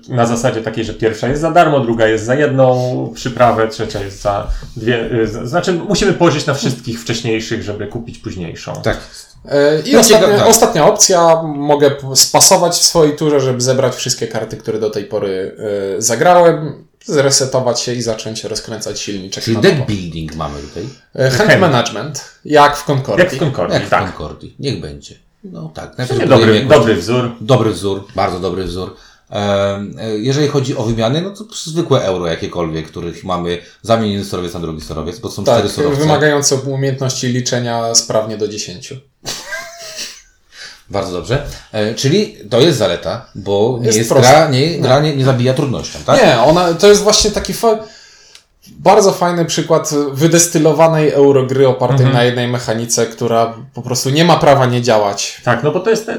na 0.08 0.26
zasadzie 0.26 0.62
takiej, 0.62 0.84
że 0.84 0.94
pierwsza 0.94 1.28
jest 1.28 1.40
za 1.40 1.50
darmo, 1.50 1.80
druga 1.80 2.06
jest 2.06 2.24
za 2.24 2.34
jedną 2.34 3.12
przyprawę, 3.14 3.68
trzecia 3.68 4.00
jest 4.04 4.22
za 4.22 4.46
dwie. 4.76 5.10
e, 5.22 5.26
Znaczy 5.46 5.72
musimy 5.72 6.12
położyć 6.12 6.46
na 6.46 6.54
wszystkich 6.54 7.00
wcześniejszych, 7.00 7.62
żeby 7.62 7.86
kupić 7.86 8.18
późniejszą. 8.18 8.72
Tak. 8.82 8.96
E, 9.48 9.80
I 9.80 9.96
ostatnia, 9.96 10.38
tak. 10.38 10.46
ostatnia 10.48 10.86
opcja, 10.86 11.42
mogę 11.42 11.90
spasować 12.14 12.72
w 12.72 12.84
swojej 12.84 13.16
turze, 13.16 13.40
żeby 13.40 13.60
zebrać 13.60 13.94
wszystkie 13.94 14.26
karty, 14.26 14.56
które 14.56 14.78
do 14.78 14.90
tej 14.90 15.04
pory 15.04 15.56
zagrałem, 15.98 16.84
zresetować 17.04 17.80
się 17.80 17.92
i 17.94 18.02
zacząć 18.02 18.44
rozkręcać 18.44 19.00
silniczek 19.00 19.44
Czyli 19.44 19.56
deck 19.56 19.86
building 19.86 20.34
mamy 20.36 20.54
tutaj. 20.60 20.84
Hand 21.30 21.50
Hand. 21.50 21.60
management, 21.60 22.24
jak 22.44 22.76
w 22.76 22.84
Concordii. 22.84 23.24
Jak 23.24 23.34
w 23.34 23.38
Concordii, 23.38 23.74
Jak 23.74 23.86
w 23.86 23.90
tak. 23.90 24.04
Concordii. 24.04 24.56
Niech 24.58 24.80
będzie. 24.80 25.14
No 25.44 25.70
tak. 25.74 25.90
Nie, 25.90 25.94
Najpierw 25.98 26.28
dobry, 26.30 26.54
jakoś- 26.54 26.68
dobry 26.78 26.94
wzór. 26.96 27.30
Dobry 27.40 27.70
wzór, 27.70 28.04
bardzo 28.14 28.40
dobry 28.40 28.64
wzór. 28.64 28.96
E, 29.30 29.78
Jeżeli 30.16 30.48
chodzi 30.48 30.76
o 30.76 30.82
wymiany, 30.82 31.22
no 31.22 31.30
to 31.30 31.44
zwykłe 31.64 32.04
euro 32.04 32.26
jakiekolwiek, 32.26 32.86
których 32.88 33.24
mamy 33.24 33.58
zamień 33.82 34.10
jeden 34.12 34.26
surowiec 34.26 34.54
na 34.54 34.60
drugi 34.60 34.80
surowiec, 34.80 35.18
bo 35.18 35.30
są 35.30 35.44
Tak, 35.44 35.54
cztery 35.54 35.68
surowce. 35.68 36.00
wymagające 36.00 36.56
umiejętności 36.56 37.26
liczenia 37.28 37.94
sprawnie 37.94 38.36
do 38.36 38.48
10. 38.48 38.94
Bardzo 40.90 41.12
dobrze. 41.12 41.46
E, 41.72 41.94
czyli 41.94 42.36
to 42.50 42.60
jest 42.60 42.78
zaleta, 42.78 43.26
bo 43.34 43.76
nie 43.80 43.86
Jest 43.86 43.98
jest, 43.98 44.10
proste. 44.10 44.32
gra, 44.32 44.48
nie, 44.48 44.78
gra 44.78 45.00
nie, 45.00 45.16
nie 45.16 45.24
zabija 45.24 45.54
trudnością, 45.54 45.98
tak? 46.06 46.22
Nie, 46.22 46.38
ona, 46.40 46.74
to 46.74 46.88
jest 46.88 47.02
właśnie 47.02 47.30
taki 47.30 47.54
fa- 47.54 47.78
bardzo 48.78 49.12
fajny 49.12 49.44
przykład 49.44 49.90
wydestylowanej 50.12 51.10
eurogry 51.10 51.68
opartej 51.68 51.98
Mhm. 52.06 52.14
na 52.14 52.22
jednej 52.24 52.48
mechanice, 52.48 53.06
która 53.06 53.54
po 53.74 53.82
prostu 53.82 54.10
nie 54.10 54.24
ma 54.24 54.36
prawa 54.36 54.66
nie 54.66 54.82
działać. 54.82 55.40
Tak, 55.44 55.62
no 55.62 55.70
bo 55.70 55.80
to 55.80 55.90
jest, 55.90 56.10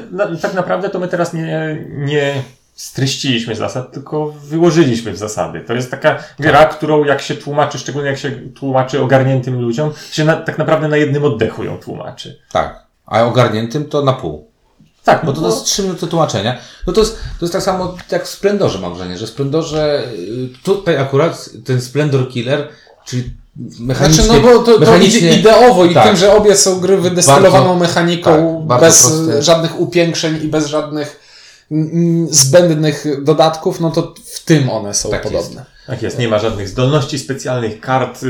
tak 0.42 0.54
naprawdę 0.54 0.88
to 0.90 0.98
my 0.98 1.08
teraz 1.08 1.32
nie, 1.32 1.84
nie 1.88 2.42
streściliśmy 2.74 3.54
zasad, 3.54 3.92
tylko 3.92 4.26
wyłożyliśmy 4.44 5.12
w 5.12 5.18
zasady. 5.18 5.60
To 5.60 5.74
jest 5.74 5.90
taka 5.90 6.18
gra, 6.38 6.64
którą 6.64 7.04
jak 7.04 7.20
się 7.22 7.34
tłumaczy, 7.34 7.78
szczególnie 7.78 8.08
jak 8.08 8.18
się 8.18 8.30
tłumaczy 8.30 9.02
ogarniętym 9.02 9.60
ludziom, 9.60 9.92
się 10.10 10.24
na, 10.24 10.36
tak 10.36 10.58
naprawdę 10.58 10.88
na 10.88 10.96
jednym 10.96 11.24
oddechu 11.24 11.64
ją 11.64 11.78
tłumaczy. 11.78 12.40
Tak. 12.52 12.86
A 13.06 13.22
ogarniętym 13.22 13.84
to 13.84 14.02
na 14.04 14.12
pół. 14.12 14.49
Tak, 15.04 15.26
Bo 15.26 15.32
to, 15.32 15.40
to 15.40 15.46
jest 15.46 15.64
trzy 15.64 15.82
minuty 15.82 16.06
tłumaczenia. 16.06 16.58
No 16.86 16.92
to 16.92 17.00
jest, 17.00 17.14
to 17.14 17.44
jest 17.44 17.52
tak 17.52 17.62
samo 17.62 17.96
jak 18.10 18.26
w 18.26 18.28
Splendorze 18.28 18.78
mam 18.78 18.94
wrażenie, 18.94 19.18
że 19.18 19.26
w 19.26 19.30
Splendorze 19.30 20.04
y, 20.12 20.48
tutaj 20.62 20.96
akurat 20.96 21.50
ten 21.64 21.80
Splendor 21.80 22.28
Killer, 22.28 22.68
czyli 23.04 23.30
mechanicznie... 23.80 24.24
Znaczy, 24.24 24.42
no 24.42 24.48
bo 24.48 24.58
to, 24.58 24.78
to 24.78 24.96
ideowo 24.96 25.84
i 25.84 25.94
tak. 25.94 26.06
tym, 26.06 26.16
że 26.16 26.36
obie 26.36 26.56
są 26.56 26.80
gry 26.80 26.96
wydestylowaną 26.96 27.50
Bardzo- 27.50 27.80
mechaniką, 27.80 28.66
tak, 28.68 28.80
bez 28.80 29.02
proste. 29.02 29.42
żadnych 29.42 29.80
upiększeń 29.80 30.44
i 30.44 30.48
bez 30.48 30.66
żadnych 30.66 31.20
zbędnych 32.30 33.06
dodatków, 33.22 33.80
no 33.80 33.90
to 33.90 34.14
w 34.34 34.44
tym 34.44 34.70
one 34.70 34.94
są 34.94 35.10
Tak 35.10 35.22
podobne. 35.22 35.64
Tak 35.86 36.02
jest, 36.02 36.18
nie 36.18 36.28
ma 36.28 36.38
żadnych 36.38 36.68
zdolności 36.68 37.18
specjalnych, 37.18 37.80
kart, 37.80 38.20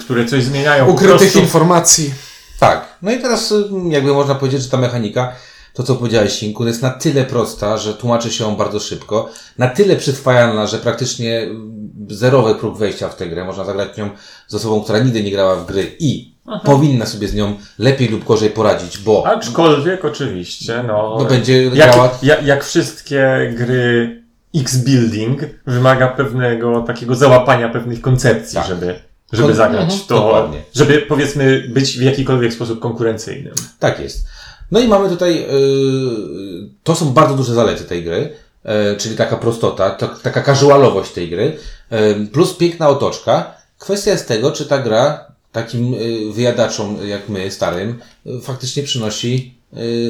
które 0.00 0.24
coś 0.24 0.44
zmieniają. 0.44 0.88
Ukrytych 0.88 1.18
prostu. 1.18 1.38
informacji. 1.38 2.14
Tak. 2.60 2.86
No 3.02 3.12
i 3.12 3.20
teraz 3.20 3.52
y, 3.52 3.64
jakby 3.88 4.14
można 4.14 4.34
powiedzieć, 4.34 4.62
że 4.62 4.68
ta 4.68 4.76
mechanika, 4.76 5.32
to 5.74 5.82
co 5.82 5.94
powiedziałeś 5.94 6.32
Sinku, 6.32 6.66
jest 6.66 6.82
na 6.82 6.90
tyle 6.90 7.24
prosta, 7.24 7.78
że 7.78 7.94
tłumaczy 7.94 8.30
się 8.32 8.44
ją 8.44 8.56
bardzo 8.56 8.80
szybko, 8.80 9.28
na 9.58 9.68
tyle 9.68 9.96
przytwajalna, 9.96 10.66
że 10.66 10.78
praktycznie 10.78 11.38
mm, 11.40 11.88
zerowy 12.10 12.54
próg 12.54 12.78
wejścia 12.78 13.08
w 13.08 13.16
tę 13.16 13.28
grę. 13.28 13.44
Można 13.44 13.64
zagrać 13.64 13.96
nią 13.96 14.10
z 14.46 14.54
osobą, 14.54 14.82
która 14.82 14.98
nigdy 14.98 15.22
nie 15.22 15.30
grała 15.30 15.56
w 15.56 15.66
gry 15.66 15.96
i 15.98 16.34
powinna 16.64 17.06
sobie 17.06 17.28
z 17.28 17.34
nią 17.34 17.56
lepiej 17.78 18.08
lub 18.08 18.24
gorzej 18.24 18.50
poradzić, 18.50 18.98
bo 18.98 19.26
Aczkolwiek 19.26 20.04
oczywiście, 20.04 20.84
no. 20.86 21.16
No 21.18 21.24
będzie 21.24 21.64
jak, 21.64 21.90
grała- 21.90 22.18
jak, 22.22 22.46
jak 22.46 22.64
wszystkie 22.64 23.52
gry 23.56 24.22
X-Building 24.56 25.40
wymaga 25.66 26.08
pewnego 26.08 26.80
takiego 26.82 27.14
załapania 27.14 27.68
pewnych 27.68 28.00
koncepcji, 28.00 28.54
Tak. 28.54 28.66
żeby, 28.66 28.94
żeby 29.32 29.54
zagrać 29.54 29.82
mhm, 29.82 30.00
to, 30.08 30.14
dokładnie. 30.14 30.62
żeby 30.74 30.98
powiedzmy 30.98 31.68
być 31.68 31.98
w 31.98 32.02
jakikolwiek 32.02 32.52
sposób 32.52 32.80
konkurencyjnym. 32.80 33.54
Tak 33.78 34.00
jest. 34.00 34.26
No 34.70 34.80
i 34.80 34.88
mamy 34.88 35.08
tutaj, 35.08 35.34
yy, 35.34 36.68
to 36.82 36.94
są 36.94 37.12
bardzo 37.12 37.34
duże 37.34 37.54
zalety 37.54 37.84
tej 37.84 38.04
gry, 38.04 38.30
yy, 38.64 38.70
czyli 38.98 39.16
taka 39.16 39.36
prostota, 39.36 39.90
to, 39.90 40.08
taka 40.08 40.42
casualowość 40.42 41.12
tej 41.12 41.30
gry, 41.30 41.56
yy, 41.90 42.26
plus 42.32 42.56
piękna 42.56 42.88
otoczka. 42.88 43.54
Kwestia 43.78 44.10
jest 44.10 44.28
tego, 44.28 44.52
czy 44.52 44.66
ta 44.66 44.78
gra 44.78 45.24
takim 45.52 45.92
yy, 45.92 46.32
wyjadaczom 46.32 46.96
jak 47.06 47.28
my, 47.28 47.50
starym, 47.50 47.98
yy, 48.24 48.40
faktycznie 48.40 48.82
przynosi 48.82 49.54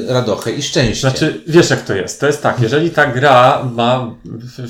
radochę 0.07 0.51
i 0.51 0.61
szczęście. 0.61 1.09
Znaczy, 1.09 1.41
wiesz 1.47 1.69
jak 1.69 1.81
to 1.81 1.95
jest? 1.95 2.19
To 2.19 2.27
jest 2.27 2.41
tak, 2.41 2.59
jeżeli 2.59 2.91
ta 2.91 3.05
gra 3.05 3.63
ma 3.75 4.15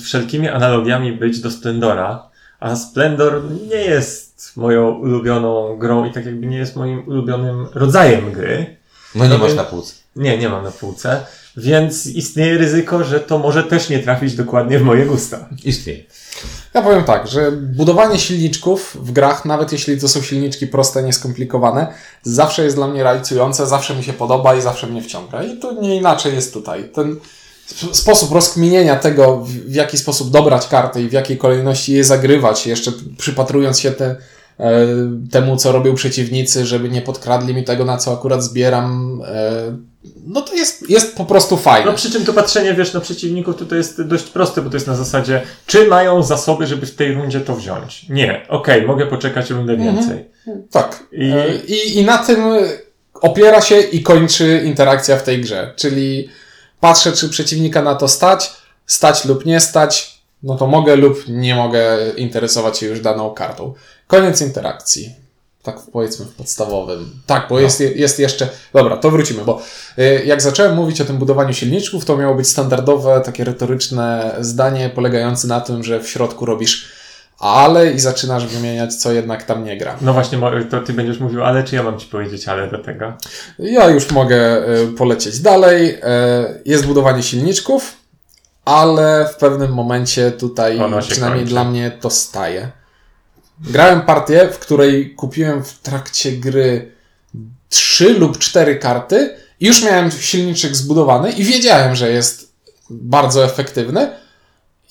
wszelkimi 0.04 0.50
analogiami 0.50 1.12
być 1.12 1.40
do 1.40 1.52
Splendora, 1.52 2.30
a 2.60 2.76
Splendor 2.76 3.42
nie 3.72 3.76
jest 3.76 4.58
moją 4.58 4.92
ulubioną 4.92 5.78
grą 5.78 6.06
i 6.06 6.12
tak 6.12 6.26
jakby 6.26 6.48
nie 6.48 6.58
jest 6.58 6.76
moim 6.76 7.08
ulubionym 7.08 7.68
rodzajem 7.74 8.32
gry, 8.32 8.78
no 9.16 9.26
nie 9.26 9.32
to 9.32 9.38
masz 9.38 9.54
na 9.54 9.64
półce. 9.64 9.94
Nie, 10.16 10.38
nie 10.38 10.50
mam 10.50 10.64
na 10.64 10.72
półce. 10.72 11.26
Więc 11.58 12.06
istnieje 12.06 12.58
ryzyko, 12.58 13.04
że 13.04 13.20
to 13.20 13.38
może 13.38 13.64
też 13.64 13.90
nie 13.90 14.00
trafić 14.00 14.36
dokładnie 14.36 14.80
w 14.80 14.82
moje 14.82 15.06
gusta. 15.06 15.50
Istnieje. 15.64 16.04
Ja 16.74 16.82
powiem 16.82 17.04
tak, 17.04 17.28
że 17.28 17.52
budowanie 17.52 18.20
silniczków 18.20 18.98
w 19.02 19.12
grach, 19.12 19.46
nawet 19.46 19.72
jeśli 19.72 20.00
to 20.02 20.08
są 20.08 20.22
silniczki 20.22 20.68
proste, 20.68 21.04
nieskomplikowane, 21.04 21.88
zawsze 22.24 22.64
jest 22.64 22.76
dla 22.76 22.88
mnie 22.88 23.04
realizujące, 23.04 23.68
zawsze 23.68 23.96
mi 23.96 24.04
się 24.04 24.14
podoba 24.14 24.56
i 24.56 24.62
zawsze 24.62 24.88
mnie 24.88 25.02
wciąga. 25.02 25.44
I 25.44 25.58
tu 25.60 25.82
nie 25.82 25.96
inaczej 25.96 26.36
jest 26.36 26.54
tutaj. 26.54 26.90
Ten 26.94 27.20
sp- 27.80 27.96
sposób 27.96 28.32
rozkminienia 28.32 28.96
tego, 28.96 29.46
w 29.46 29.74
jaki 29.74 29.98
sposób 29.98 30.30
dobrać 30.32 30.68
karty 30.68 31.02
i 31.02 31.10
w 31.10 31.14
jakiej 31.14 31.38
kolejności 31.38 31.94
je 31.94 32.04
zagrywać, 32.04 32.68
jeszcze 32.68 32.92
przypatrując 33.18 33.80
się 33.80 33.92
te, 33.92 34.16
temu, 35.32 35.58
co 35.58 35.72
robią 35.72 35.96
przeciwnicy, 35.96 36.66
żeby 36.66 36.90
nie 36.90 37.02
podkradli 37.02 37.54
mi 37.56 37.64
tego, 37.64 37.86
na 37.86 37.98
co 37.98 38.14
akurat 38.14 38.44
zbieram, 38.44 39.22
e, 39.28 39.78
no 40.28 40.42
to 40.42 40.54
jest, 40.54 40.90
jest 40.90 41.16
po 41.18 41.26
prostu 41.26 41.58
fajne. 41.58 41.92
No 41.92 41.98
przy 41.98 42.12
czym 42.12 42.26
to 42.26 42.34
patrzenie, 42.34 42.74
wiesz, 42.74 42.94
na 42.94 43.00
przeciwników 43.02 43.56
to 43.70 43.76
jest 43.76 44.02
dość 44.02 44.24
proste, 44.24 44.62
bo 44.62 44.70
to 44.70 44.76
jest 44.76 44.88
na 44.88 44.96
zasadzie, 44.96 45.42
czy 45.68 45.88
mają 45.88 46.24
zasoby, 46.24 46.68
żeby 46.68 46.86
w 46.86 46.96
tej 46.96 47.14
rundzie 47.14 47.42
to 47.42 47.56
wziąć? 47.56 48.10
Nie. 48.10 48.46
Okej, 48.50 48.82
mogę 48.88 49.08
poczekać 49.08 49.50
rundę 49.50 49.78
więcej. 49.78 50.26
Tak. 50.72 51.04
I- 51.12 51.34
I... 51.68 51.72
I, 51.74 51.98
I 52.00 52.06
na 52.06 52.18
tym 52.18 52.40
opiera 53.14 53.62
się 53.62 53.80
i 53.80 54.04
kończy 54.04 54.62
interakcja 54.66 55.18
w 55.18 55.24
tej 55.24 55.42
grze. 55.42 55.74
Czyli 55.76 56.30
patrzę, 56.80 57.12
czy 57.12 57.30
przeciwnika 57.30 57.82
na 57.82 57.96
to 57.96 58.08
stać, 58.08 58.52
stać 58.86 59.26
lub 59.26 59.46
nie 59.46 59.60
stać, 59.60 60.22
no 60.44 60.56
to 60.56 60.68
mogę 60.68 60.96
lub 60.96 61.24
nie 61.28 61.56
mogę 61.56 61.98
interesować 62.18 62.78
się 62.78 62.86
już 62.86 63.00
daną 63.00 63.30
kartą. 63.34 63.74
Koniec 64.08 64.42
interakcji. 64.42 65.16
Tak 65.64 65.76
powiedzmy 65.92 66.26
w 66.26 66.36
podstawowym. 66.36 67.10
Tak, 67.26 67.46
bo 67.50 67.60
jest, 67.60 67.80
jest 67.80 68.20
jeszcze. 68.20 68.50
Dobra, 68.74 68.98
to 68.98 69.12
wrócimy, 69.12 69.46
bo 69.46 69.62
y, 70.00 70.24
jak 70.26 70.42
zacząłem 70.42 70.76
mówić 70.76 71.02
o 71.02 71.06
tym 71.06 71.18
budowaniu 71.18 71.54
silniczków, 71.54 72.06
to 72.06 72.18
miało 72.18 72.36
być 72.36 72.48
standardowe, 72.48 73.22
takie 73.26 73.44
retoryczne 73.44 74.36
zdanie 74.40 74.90
polegające 74.90 75.48
na 75.48 75.62
tym, 75.62 75.84
że 75.84 76.00
w 76.00 76.10
środku 76.10 76.46
robisz 76.46 76.92
ale 77.40 77.92
i 77.92 78.00
zaczynasz 78.00 78.46
wymieniać, 78.48 78.96
co 78.96 79.12
jednak 79.12 79.44
tam 79.44 79.64
nie 79.64 79.78
gra. 79.78 79.98
No 80.02 80.14
właśnie, 80.14 80.40
to 80.72 80.82
ty 80.82 80.94
będziesz 80.94 81.20
mówił, 81.20 81.44
ale 81.44 81.64
czy 81.64 81.76
ja 81.76 81.84
mam 81.84 82.00
ci 82.00 82.08
powiedzieć 82.08 82.48
ale 82.48 82.68
do 82.72 82.78
tego? 82.78 83.14
Ja 83.60 83.90
już 83.90 84.12
mogę 84.12 84.70
y, 84.80 84.88
polecieć 84.88 85.40
dalej. 85.40 85.96
Y, 85.96 86.00
Jest 86.66 86.86
budowanie 86.86 87.24
silniczków, 87.24 87.94
ale 88.66 89.30
w 89.34 89.36
pewnym 89.36 89.74
momencie 89.74 90.32
tutaj 90.32 90.80
przynajmniej 91.02 91.40
kończy. 91.40 91.54
dla 91.54 91.64
mnie 91.64 91.92
to 92.02 92.10
staje. 92.10 92.72
Grałem 93.60 94.02
partię, 94.02 94.50
w 94.52 94.60
której 94.60 95.16
kupiłem 95.16 95.64
w 95.64 95.80
trakcie 95.80 96.32
gry 96.32 96.92
trzy 97.70 98.14
lub 98.14 98.38
cztery 98.38 98.76
karty 98.76 99.36
i 99.60 99.66
już 99.66 99.84
miałem 99.84 100.12
silniczek 100.12 100.76
zbudowany 100.76 101.32
i 101.32 101.44
wiedziałem, 101.44 101.96
że 101.96 102.12
jest 102.12 102.54
bardzo 102.90 103.46
efektywny 103.46 104.12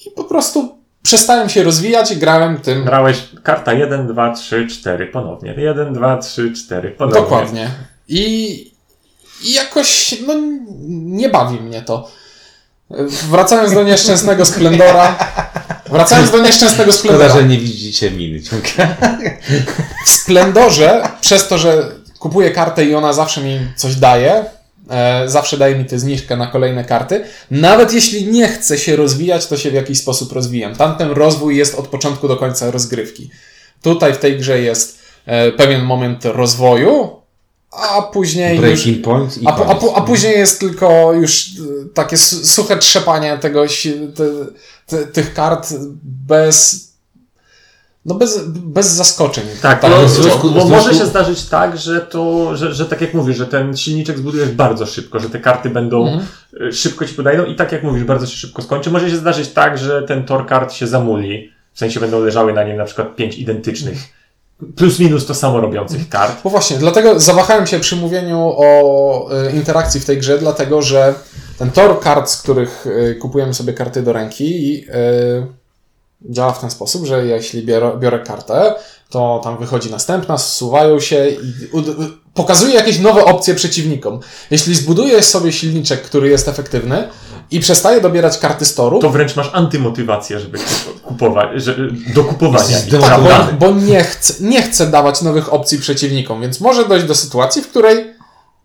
i 0.06 0.10
po 0.10 0.24
prostu 0.24 0.78
przestałem 1.02 1.48
się 1.48 1.62
rozwijać, 1.62 2.16
grałem 2.16 2.58
tym 2.58 2.84
Grałeś 2.84 3.28
karta 3.42 3.72
1, 3.72 4.06
2, 4.06 4.34
3, 4.34 4.66
4 4.66 5.06
ponownie. 5.06 5.54
1, 5.56 5.94
2, 5.94 6.18
3, 6.18 6.52
4 6.52 6.90
ponownie. 6.90 7.20
Dokładnie. 7.20 7.70
I, 8.08 8.72
I 9.42 9.52
jakoś, 9.52 10.14
no, 10.26 10.34
nie 10.88 11.28
bawi 11.28 11.60
mnie 11.60 11.82
to. 11.82 12.10
Wracając 13.30 13.74
do 13.74 13.82
nieszczęsnego 13.82 14.44
Splendora. 14.44 15.16
Wracając 15.94 16.30
do 16.30 16.38
nieszczęsnego 16.38 16.92
Szkoda, 16.92 16.98
Splendora. 17.14 17.34
że 17.34 17.44
nie 17.48 17.58
widzicie 17.58 18.10
miny 18.10 18.40
ciągle. 18.42 18.96
W 20.06 20.10
Splendorze, 20.10 21.02
przez 21.20 21.48
to, 21.48 21.58
że 21.58 21.90
kupuję 22.18 22.50
kartę 22.50 22.84
i 22.84 22.94
ona 22.94 23.12
zawsze 23.12 23.40
mi 23.40 23.60
coś 23.76 23.94
daje, 23.96 24.44
e, 24.90 25.28
zawsze 25.28 25.56
daje 25.58 25.76
mi 25.76 25.84
tę 25.84 25.98
zniżkę 25.98 26.36
na 26.36 26.46
kolejne 26.46 26.84
karty, 26.84 27.24
nawet 27.50 27.92
jeśli 27.92 28.26
nie 28.26 28.48
chcę 28.48 28.78
się 28.78 28.96
rozwijać, 28.96 29.46
to 29.46 29.56
się 29.56 29.70
w 29.70 29.74
jakiś 29.74 29.98
sposób 29.98 30.32
rozwijam. 30.32 30.76
Tamten 30.76 31.10
rozwój 31.10 31.56
jest 31.56 31.74
od 31.74 31.88
początku 31.88 32.28
do 32.28 32.36
końca 32.36 32.70
rozgrywki. 32.70 33.30
Tutaj 33.82 34.14
w 34.14 34.18
tej 34.18 34.38
grze 34.38 34.60
jest 34.60 34.98
e, 35.26 35.52
pewien 35.52 35.82
moment 35.82 36.24
rozwoju, 36.24 37.10
a 37.70 38.02
później 38.02 38.56
już, 38.56 38.60
Breaking 38.60 39.04
point 39.04 39.42
i 39.42 39.46
a, 39.46 39.50
a, 39.50 39.78
a 39.94 40.00
później 40.00 40.38
jest 40.38 40.60
tylko 40.60 41.12
już 41.12 41.46
e, 41.46 41.48
takie 41.94 42.16
su- 42.16 42.46
suche 42.46 42.76
trzepanie 42.76 43.38
tego, 43.38 43.64
te, 44.16 44.24
te, 44.86 45.06
tych 45.06 45.34
kart 45.34 45.74
bez, 46.02 46.88
no 48.06 48.14
bez, 48.14 48.48
bez 48.48 48.86
zaskoczeń. 48.86 49.44
Tak, 49.62 49.80
Tak, 49.80 50.08
związku- 50.08 50.50
bo 50.50 50.64
może 50.64 50.82
związku- 50.82 50.94
się 50.94 51.06
zdarzyć 51.06 51.44
tak, 51.44 51.78
że 51.78 52.00
to, 52.00 52.56
że, 52.56 52.74
że 52.74 52.86
tak 52.86 53.00
jak 53.00 53.14
mówisz, 53.14 53.36
że 53.36 53.46
ten 53.46 53.76
silniczek 53.76 54.18
zbudujesz 54.18 54.48
bardzo 54.50 54.86
szybko, 54.86 55.20
że 55.20 55.30
te 55.30 55.40
karty 55.40 55.70
będą 55.70 56.06
Mhm. 56.06 56.26
y, 56.68 56.72
szybko 56.72 57.04
ci 57.06 57.14
podajdą 57.14 57.44
i 57.44 57.54
tak 57.56 57.72
jak 57.72 57.82
mówisz, 57.82 58.04
bardzo 58.04 58.26
się 58.26 58.36
szybko 58.36 58.62
skończy. 58.62 58.90
Może 58.90 59.10
się 59.10 59.16
zdarzyć 59.16 59.48
tak, 59.48 59.78
że 59.78 60.02
ten 60.02 60.24
tor 60.24 60.46
kart 60.46 60.72
się 60.72 60.86
zamuli, 60.86 61.52
w 61.72 61.78
sensie 61.78 62.00
będą 62.00 62.20
leżały 62.24 62.52
na 62.52 62.64
nim 62.64 62.76
na 62.76 62.84
przykład 62.84 63.16
pięć 63.16 63.38
identycznych, 63.38 63.98
plus 64.76 64.98
minus 64.98 65.26
to 65.26 65.34
samo 65.34 65.60
robiących 65.60 66.08
kart. 66.08 66.42
Bo 66.44 66.50
właśnie, 66.50 66.76
dlatego 66.76 67.20
zawahałem 67.20 67.66
się 67.66 67.80
przy 67.80 67.96
mówieniu 67.96 68.38
o 68.56 69.30
e, 69.32 69.52
interakcji 69.52 70.00
w 70.00 70.04
tej 70.04 70.18
grze, 70.18 70.38
dlatego 70.38 70.82
że 70.82 71.14
ten 71.58 71.70
tor 71.70 72.00
kart, 72.00 72.30
z 72.30 72.42
których 72.42 72.86
e, 72.86 73.14
kupujemy 73.14 73.54
sobie 73.54 73.72
karty 73.72 74.02
do 74.02 74.12
ręki, 74.12 74.84
e, 74.88 75.46
działa 76.30 76.52
w 76.52 76.60
ten 76.60 76.70
sposób, 76.70 77.06
że 77.06 77.26
jeśli 77.26 77.62
biorę, 77.62 77.92
biorę 77.98 78.18
kartę, 78.18 78.74
to 79.10 79.40
tam 79.44 79.58
wychodzi 79.58 79.90
następna, 79.90 80.38
zsuwają 80.38 81.00
się 81.00 81.28
i 81.28 81.70
pokazuje 82.34 82.74
jakieś 82.74 82.98
nowe 82.98 83.24
opcje 83.24 83.54
przeciwnikom. 83.54 84.20
Jeśli 84.50 84.74
zbuduję 84.74 85.22
sobie 85.22 85.52
silniczek, 85.52 86.02
który 86.02 86.28
jest 86.28 86.48
efektywny 86.48 87.08
i 87.50 87.60
przestaję 87.60 88.00
dobierać 88.00 88.38
karty 88.38 88.64
z 88.64 88.74
toru, 88.74 88.98
To 88.98 89.10
wręcz 89.10 89.36
masz 89.36 89.50
antymotywację, 89.52 90.40
żeby 90.40 90.58
kupować, 91.02 91.62
że, 91.62 91.76
do 92.14 92.24
kupowania. 92.24 92.78
Prawda? 92.90 93.48
bo, 93.60 93.66
bo 93.66 93.80
nie, 93.80 94.04
chcę, 94.04 94.34
nie 94.40 94.62
dawać 94.90 95.22
nowych 95.22 95.52
opcji 95.52 95.78
przeciwnikom, 95.78 96.40
więc 96.40 96.60
może 96.60 96.88
dojść 96.88 97.06
do 97.06 97.14
sytuacji, 97.14 97.62
w 97.62 97.68
której 97.68 98.14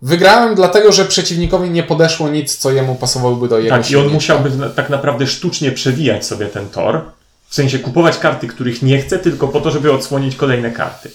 wygrałem 0.02 0.56
dlatego, 0.56 0.92
że 0.92 1.06
przeciwnikowi 1.06 1.70
nie 1.70 1.84
podeszło 1.84 2.30
nic, 2.30 2.58
co 2.58 2.72
jemu 2.72 2.96
pasowałoby 2.96 3.48
do 3.48 3.60
jego 3.60 3.70
Tak, 3.70 3.92
i 3.92 3.96
on 3.96 4.08
musiałby 4.08 4.52
tak 4.76 4.90
naprawdę 4.90 5.28
sztucznie 5.28 5.72
przewijać 5.72 6.26
sobie 6.26 6.46
ten 6.46 6.70
tor. 6.70 7.02
W 7.48 7.56
sensie 7.56 7.80
kupować 7.80 8.18
karty, 8.18 8.48
których 8.48 8.82
nie 8.82 9.02
chce, 9.02 9.20
tylko 9.20 9.48
po 9.48 9.62
to, 9.62 9.72
żeby 9.72 9.94
odsłonić 9.94 10.36
kolejne 10.36 10.72
karty. 10.72 11.12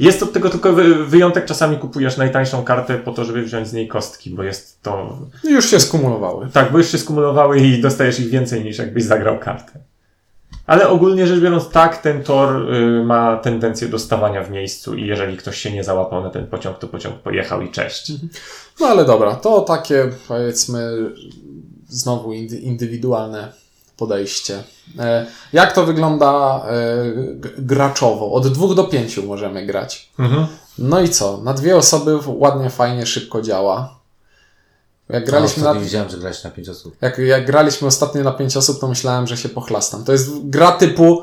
Jest 0.00 0.22
od 0.22 0.32
tego 0.32 0.50
tylko 0.50 0.72
wy- 0.72 1.04
wyjątek. 1.06 1.44
Czasami 1.44 1.76
kupujesz 1.78 2.16
najtańszą 2.16 2.64
kartę 2.64 2.98
po 2.98 3.12
to, 3.12 3.24
żeby 3.24 3.42
wziąć 3.42 3.68
z 3.68 3.72
niej 3.72 3.88
kostki, 3.88 4.30
bo 4.30 4.42
jest 4.42 4.82
to. 4.82 5.18
Już 5.44 5.70
się 5.70 5.80
skumulowały. 5.80 6.48
Tak, 6.52 6.72
bo 6.72 6.78
już 6.78 6.88
się 6.92 6.98
skumulowały 6.98 7.58
i 7.60 7.80
dostajesz 7.80 8.20
ich 8.20 8.30
więcej 8.30 8.64
niż 8.64 8.78
jakbyś 8.78 9.04
zagrał 9.04 9.38
kartę. 9.38 9.72
Ale 10.66 10.88
ogólnie 10.88 11.26
rzecz 11.26 11.40
biorąc, 11.40 11.68
tak, 11.68 12.02
ten 12.02 12.22
tor 12.22 12.74
y, 12.74 13.04
ma 13.04 13.36
tendencję 13.36 13.88
do 13.88 13.98
stawania 13.98 14.44
w 14.44 14.50
miejscu 14.50 14.94
i 14.94 15.06
jeżeli 15.06 15.36
ktoś 15.36 15.58
się 15.58 15.72
nie 15.72 15.84
załapał 15.84 16.22
na 16.22 16.30
ten 16.30 16.46
pociąg, 16.46 16.78
to 16.78 16.88
pociąg 16.88 17.16
pojechał 17.16 17.62
i 17.62 17.70
cześć. 17.70 18.12
No 18.80 18.86
ale 18.86 19.04
dobra, 19.04 19.34
to 19.34 19.60
takie 19.60 20.10
powiedzmy 20.28 20.92
znowu 21.88 22.30
indy- 22.32 22.60
indywidualne 22.60 23.52
podejście. 23.98 24.62
E, 24.98 25.26
Jak 25.52 25.72
to 25.72 25.86
wygląda 25.86 26.62
e, 26.66 26.72
graczowo? 27.58 28.32
Od 28.32 28.48
dwóch 28.52 28.74
do 28.74 28.84
pięciu 28.84 29.22
możemy 29.26 29.66
grać. 29.66 30.08
Mhm. 30.18 30.46
No 30.78 31.00
i 31.00 31.08
co? 31.08 31.38
Na 31.38 31.54
dwie 31.54 31.76
osoby 31.76 32.18
ładnie, 32.26 32.70
fajnie, 32.70 33.06
szybko 33.06 33.42
działa. 33.42 33.98
Jak 35.08 35.26
graliśmy, 35.26 35.62
no, 35.62 35.74
na, 35.74 35.80
widziałem, 35.80 36.08
że 36.10 36.16
grać 36.18 36.44
na 36.44 36.50
pięć 36.50 36.68
osób. 36.68 36.96
jak, 37.00 37.18
jak 37.18 37.46
graliśmy 37.46 37.88
ostatnio 37.88 38.22
na 38.22 38.32
pięć 38.32 38.56
osób, 38.56 38.80
to 38.80 38.88
myślałem, 38.88 39.26
że 39.26 39.36
się 39.36 39.48
pochlastam. 39.48 40.04
To 40.04 40.12
jest 40.12 40.30
gra 40.48 40.72
typu 40.72 41.22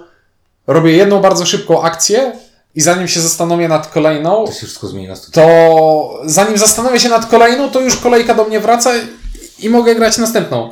robię 0.68 0.92
jedną 0.92 1.22
bardzo 1.22 1.46
szybką 1.46 1.82
akcję 1.82 2.32
i 2.76 2.82
zanim 2.82 3.08
się 3.08 3.22
zastanowię 3.22 3.68
nad 3.68 3.88
kolejną, 3.88 4.46
To 4.46 4.52
się 4.52 4.66
wszystko 4.66 4.88
zmieni 4.88 5.08
na 5.08 5.16
to 5.32 6.20
zanim 6.26 6.58
zastanowię 6.58 7.00
się 7.00 7.10
nad 7.10 7.26
kolejną, 7.26 7.70
to 7.72 7.82
już 7.82 7.96
kolejka 7.98 8.34
do 8.36 8.44
mnie 8.46 8.60
wraca 8.60 8.92
i 9.60 9.70
mogę 9.70 9.96
grać 9.96 10.18
następną. 10.18 10.72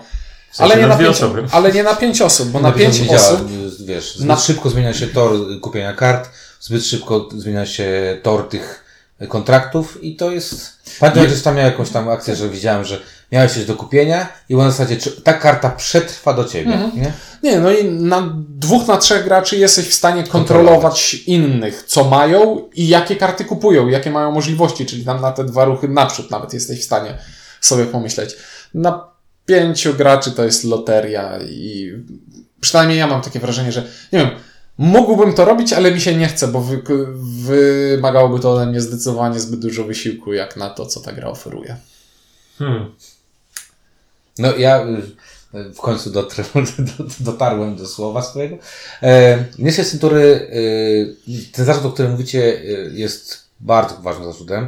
W 0.54 0.56
sensie 0.56 0.74
ale, 0.74 0.82
nie 0.82 0.88
na 0.88 0.96
na 0.96 1.04
pięć, 1.04 1.10
osoby. 1.18 1.44
ale 1.52 1.72
nie 1.72 1.84
na 1.84 1.96
pięć 1.96 2.22
osób, 2.22 2.50
bo 2.50 2.60
na 2.60 2.70
Najpierw 2.70 2.98
pięć 2.98 3.12
osób. 3.14 3.40
Wiesz, 3.86 4.16
zbyt 4.16 4.28
Na- 4.28 4.38
szybko 4.38 4.70
zmienia 4.70 4.94
się 4.94 5.08
tor 5.08 5.32
kupienia 5.62 5.94
kart, 5.94 6.30
zbyt 6.60 6.86
szybko 6.86 7.30
zmienia 7.38 7.66
się 7.66 8.18
tor 8.24 8.50
tych 8.50 8.84
kontraktów 9.30 10.04
i 10.04 10.16
to 10.16 10.32
jest... 10.32 10.74
Pamiętam, 11.00 11.28
że 11.36 11.42
tam 11.42 11.56
miał 11.56 11.66
jakąś 11.66 11.90
tam 11.90 12.10
akcję, 12.10 12.36
że 12.36 12.50
widziałem, 12.50 12.84
że 12.86 13.00
miałeś 13.32 13.52
coś 13.52 13.66
do 13.66 13.76
kupienia 13.76 14.28
i 14.50 14.56
na 14.56 14.72
zasadzie, 14.72 14.98
czy 14.98 15.22
ta 15.22 15.34
karta 15.34 15.70
przetrwa 15.70 16.34
do 16.34 16.46
ciebie, 16.46 16.74
Mhm. 16.74 16.92
nie? 17.02 17.14
Nie, 17.44 17.60
no 17.60 17.72
i 17.72 17.84
na 17.86 18.34
dwóch, 18.50 18.88
na 18.88 18.98
trzech 18.98 19.24
graczy 19.24 19.58
jesteś 19.58 19.88
w 19.90 19.94
stanie 19.94 20.24
kontrolować 20.24 21.14
innych, 21.14 21.84
co 21.88 22.04
mają 22.04 22.70
i 22.74 22.88
jakie 22.88 23.16
karty 23.16 23.46
kupują, 23.46 23.88
jakie 23.88 24.12
mają 24.12 24.32
możliwości, 24.32 24.86
czyli 24.86 25.06
tam 25.06 25.22
na 25.22 25.32
te 25.32 25.44
dwa 25.44 25.66
ruchy 25.66 25.88
naprzód 25.88 26.32
nawet 26.32 26.54
jesteś 26.54 26.80
w 26.82 26.84
stanie 26.84 27.18
sobie 27.62 27.86
pomyśleć. 27.86 28.36
Na 28.74 29.13
pięciu 29.46 29.94
graczy 29.94 30.32
to 30.32 30.46
jest 30.46 30.64
loteria 30.64 31.40
i 31.50 31.92
przynajmniej 32.60 33.00
ja 33.00 33.08
mam 33.08 33.22
takie 33.22 33.40
wrażenie, 33.40 33.72
że 33.72 33.82
nie 33.82 34.20
wiem, 34.20 34.30
mógłbym 34.78 35.34
to 35.34 35.46
robić, 35.46 35.74
ale 35.74 35.92
mi 35.92 36.02
się 36.02 36.16
nie 36.16 36.28
chce, 36.28 36.48
bo 36.48 36.62
wy, 36.62 36.84
wymagałoby 37.16 38.40
to 38.40 38.54
ode 38.54 38.66
mnie 38.66 38.82
zdecydowanie 38.82 39.40
zbyt 39.40 39.60
dużo 39.60 39.84
wysiłku, 39.84 40.34
jak 40.34 40.58
na 40.58 40.70
to, 40.70 40.86
co 40.86 41.00
ta 41.00 41.12
gra 41.12 41.28
oferuje. 41.28 41.78
Hmm. 42.60 42.92
No 44.38 44.58
ja 44.58 44.86
y, 45.54 45.74
w 45.74 45.78
końcu 45.78 46.10
dotrę, 46.10 46.44
dotarłem 47.20 47.76
do 47.76 47.88
słowa 47.88 48.22
swojego. 48.22 48.58
E, 49.04 49.46
Niestety 49.60 49.90
Century, 49.90 50.22
y, 50.22 51.16
ten 51.52 51.66
zarzut, 51.66 51.86
o 51.86 51.92
którym 51.92 52.12
mówicie, 52.12 52.40
y, 52.40 52.92
jest 52.94 53.44
bardzo 53.60 53.98
ważnym 53.98 54.34
zarzutem 54.34 54.68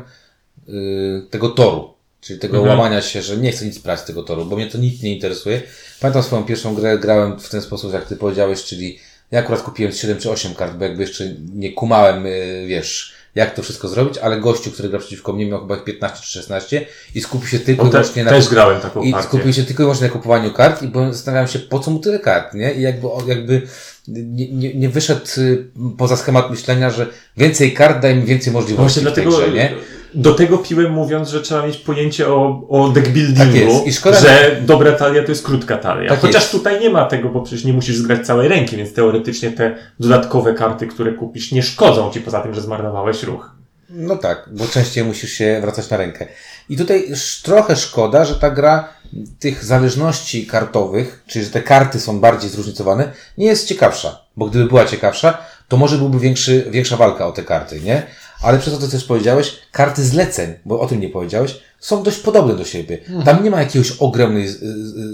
tego 1.30 1.50
toru. 1.50 1.95
Czyli 2.26 2.40
tego 2.40 2.58
Mhm. 2.58 2.78
łamania 2.80 3.02
się, 3.02 3.22
że 3.22 3.38
nie 3.38 3.52
chcę 3.52 3.66
nic 3.66 3.78
brać 3.78 4.00
z 4.00 4.06
tego 4.06 4.24
toru, 4.24 4.46
bo 4.46 4.56
mnie 4.56 4.68
to 4.68 4.78
nic 4.78 5.02
nie 5.02 5.16
interesuje. 5.16 5.62
Pamiętam 6.00 6.24
swoją 6.24 6.44
pierwszą 6.44 6.76
grę, 6.76 6.98
grałem 7.00 7.40
w 7.40 7.50
ten 7.50 7.62
sposób, 7.62 7.94
jak 7.94 8.06
ty 8.06 8.16
powiedziałeś, 8.16 8.64
czyli 8.64 9.00
ja 9.32 9.40
akurat 9.40 9.62
kupiłem 9.62 9.92
7 9.92 10.18
czy 10.18 10.32
8 10.32 10.56
kart, 10.56 10.74
bo 10.78 10.86
jakby 10.86 11.02
jeszcze 11.04 11.24
nie 11.56 11.72
kumałem, 11.74 12.26
y, 12.26 12.66
wiesz, 12.68 13.14
jak 13.36 13.56
to 13.56 13.62
wszystko 13.64 13.88
zrobić, 13.88 14.18
ale 14.18 14.40
gościu, 14.40 14.72
który 14.72 14.90
gra 14.90 15.00
przeciwko 15.00 15.34
mnie 15.34 15.46
miał 15.46 15.60
chyba 15.62 15.76
ich 15.76 15.84
15 15.84 16.24
czy 16.24 16.32
16 16.32 16.86
i 17.16 17.22
skupił 17.22 17.48
się 17.48 17.60
tylko 17.60 17.88
i 17.88 17.90
wyłącznie 17.90 18.24
na 18.24 18.30
też 18.32 18.48
grałem 18.48 18.82
taką 18.82 19.02
i 19.02 19.12
partię. 19.12 19.28
skupił 19.28 19.54
się 19.54 19.64
tylko 19.64 19.84
i 19.84 19.86
wyłącznie 19.86 20.08
na 20.08 20.14
kupowaniu 20.14 20.52
kart 20.54 20.84
i 20.84 20.92
zastanawiałem 21.12 21.48
się, 21.48 21.60
po 21.60 21.80
co 21.80 21.92
mu 21.92 22.00
tyle 22.00 22.20
kart, 22.20 22.54
nie? 22.54 22.74
I 22.74 22.82
jakby, 22.82 23.08
jakby 23.28 23.62
nie, 24.08 24.52
nie, 24.52 24.74
nie 24.74 24.90
wyszedł 24.90 25.26
y, 25.38 25.66
poza 25.98 26.18
schemat 26.18 26.52
myślenia, 26.52 26.90
że 26.90 27.08
więcej 27.38 27.74
kart 27.74 28.02
daje 28.02 28.16
mi 28.16 28.24
więcej 28.24 28.54
możliwości 28.54 29.00
Właśnie 29.00 29.12
w 29.12 29.16
tej 29.16 29.24
dlatego 29.24 29.46
grze, 29.46 29.58
nie? 29.58 29.76
Do 30.16 30.34
tego 30.34 30.58
piłem 30.58 30.92
mówiąc, 30.92 31.30
że 31.30 31.42
trzeba 31.42 31.68
mieć 31.68 31.78
pojęcie 31.78 32.28
o, 32.28 32.62
o 32.70 32.86
Tak 32.86 32.94
deckbuildingu, 32.94 33.56
jest. 33.58 33.88
I 33.88 33.94
szkoda- 33.94 34.20
że 34.20 34.62
dobra 34.62 34.92
talia 34.92 35.24
to 35.24 35.32
jest 35.32 35.46
krótka 35.46 35.78
talia. 35.78 36.10
Tak 36.10 36.20
Chociaż 36.20 36.42
jest. 36.42 36.52
tutaj 36.52 36.80
nie 36.80 36.90
ma 36.90 37.06
tego, 37.06 37.30
bo 37.30 37.42
przecież 37.42 37.66
nie 37.66 37.74
musisz 37.74 37.96
zgrać 37.98 38.26
całej 38.26 38.48
ręki, 38.48 38.78
więc 38.78 38.94
teoretycznie 38.94 39.52
te 39.52 39.76
dodatkowe 40.00 40.54
karty, 40.54 40.88
które 40.88 41.12
kupisz, 41.14 41.52
nie 41.52 41.64
szkodzą 41.64 42.12
ci 42.12 42.22
poza 42.22 42.42
tym, 42.42 42.54
że 42.54 42.62
zmarnowałeś 42.62 43.24
ruch. 43.24 43.52
No 43.90 44.16
tak, 44.16 44.50
bo 44.52 44.68
częściej 44.68 45.04
musisz 45.04 45.32
się 45.32 45.60
wracać 45.62 45.90
na 45.90 45.98
rękę. 45.98 46.28
I 46.70 46.78
tutaj 46.78 47.08
trochę 47.44 47.76
szkoda, 47.76 48.26
że 48.26 48.36
ta 48.36 48.52
gra 48.52 48.90
tych 49.40 49.66
zależności 49.66 50.48
kartowych, 50.48 51.24
czyli 51.28 51.46
że 51.46 51.52
te 51.52 51.62
karty 51.62 52.00
są 52.00 52.20
bardziej 52.20 52.50
zróżnicowane, 52.50 53.12
nie 53.38 53.46
jest 53.46 53.68
ciekawsza. 53.68 54.20
Bo 54.38 54.46
gdyby 54.46 54.66
była 54.66 54.86
ciekawsza, 54.86 55.38
to 55.68 55.78
może 55.78 55.98
byłby 55.98 56.20
większy, 56.20 56.68
większa 56.70 56.98
walka 56.98 57.28
o 57.28 57.32
te 57.32 57.44
karty, 57.44 57.82
nie? 57.82 58.04
Ale 58.46 58.60
przez 58.60 58.74
to, 58.74 58.80
co 58.80 58.88
też 58.88 59.04
powiedziałeś, 59.04 59.56
karty 59.72 60.04
zleceń, 60.04 60.54
bo 60.66 60.80
o 60.80 60.88
tym 60.88 61.02
nie 61.02 61.10
powiedziałeś, 61.10 61.60
są 61.80 62.04
dość 62.04 62.18
podobne 62.18 62.56
do 62.56 62.66
siebie. 62.66 62.98
Tam 63.26 63.44
nie 63.44 63.52
ma 63.52 63.60
jakiegoś 63.60 63.92
ogromnej 63.92 64.48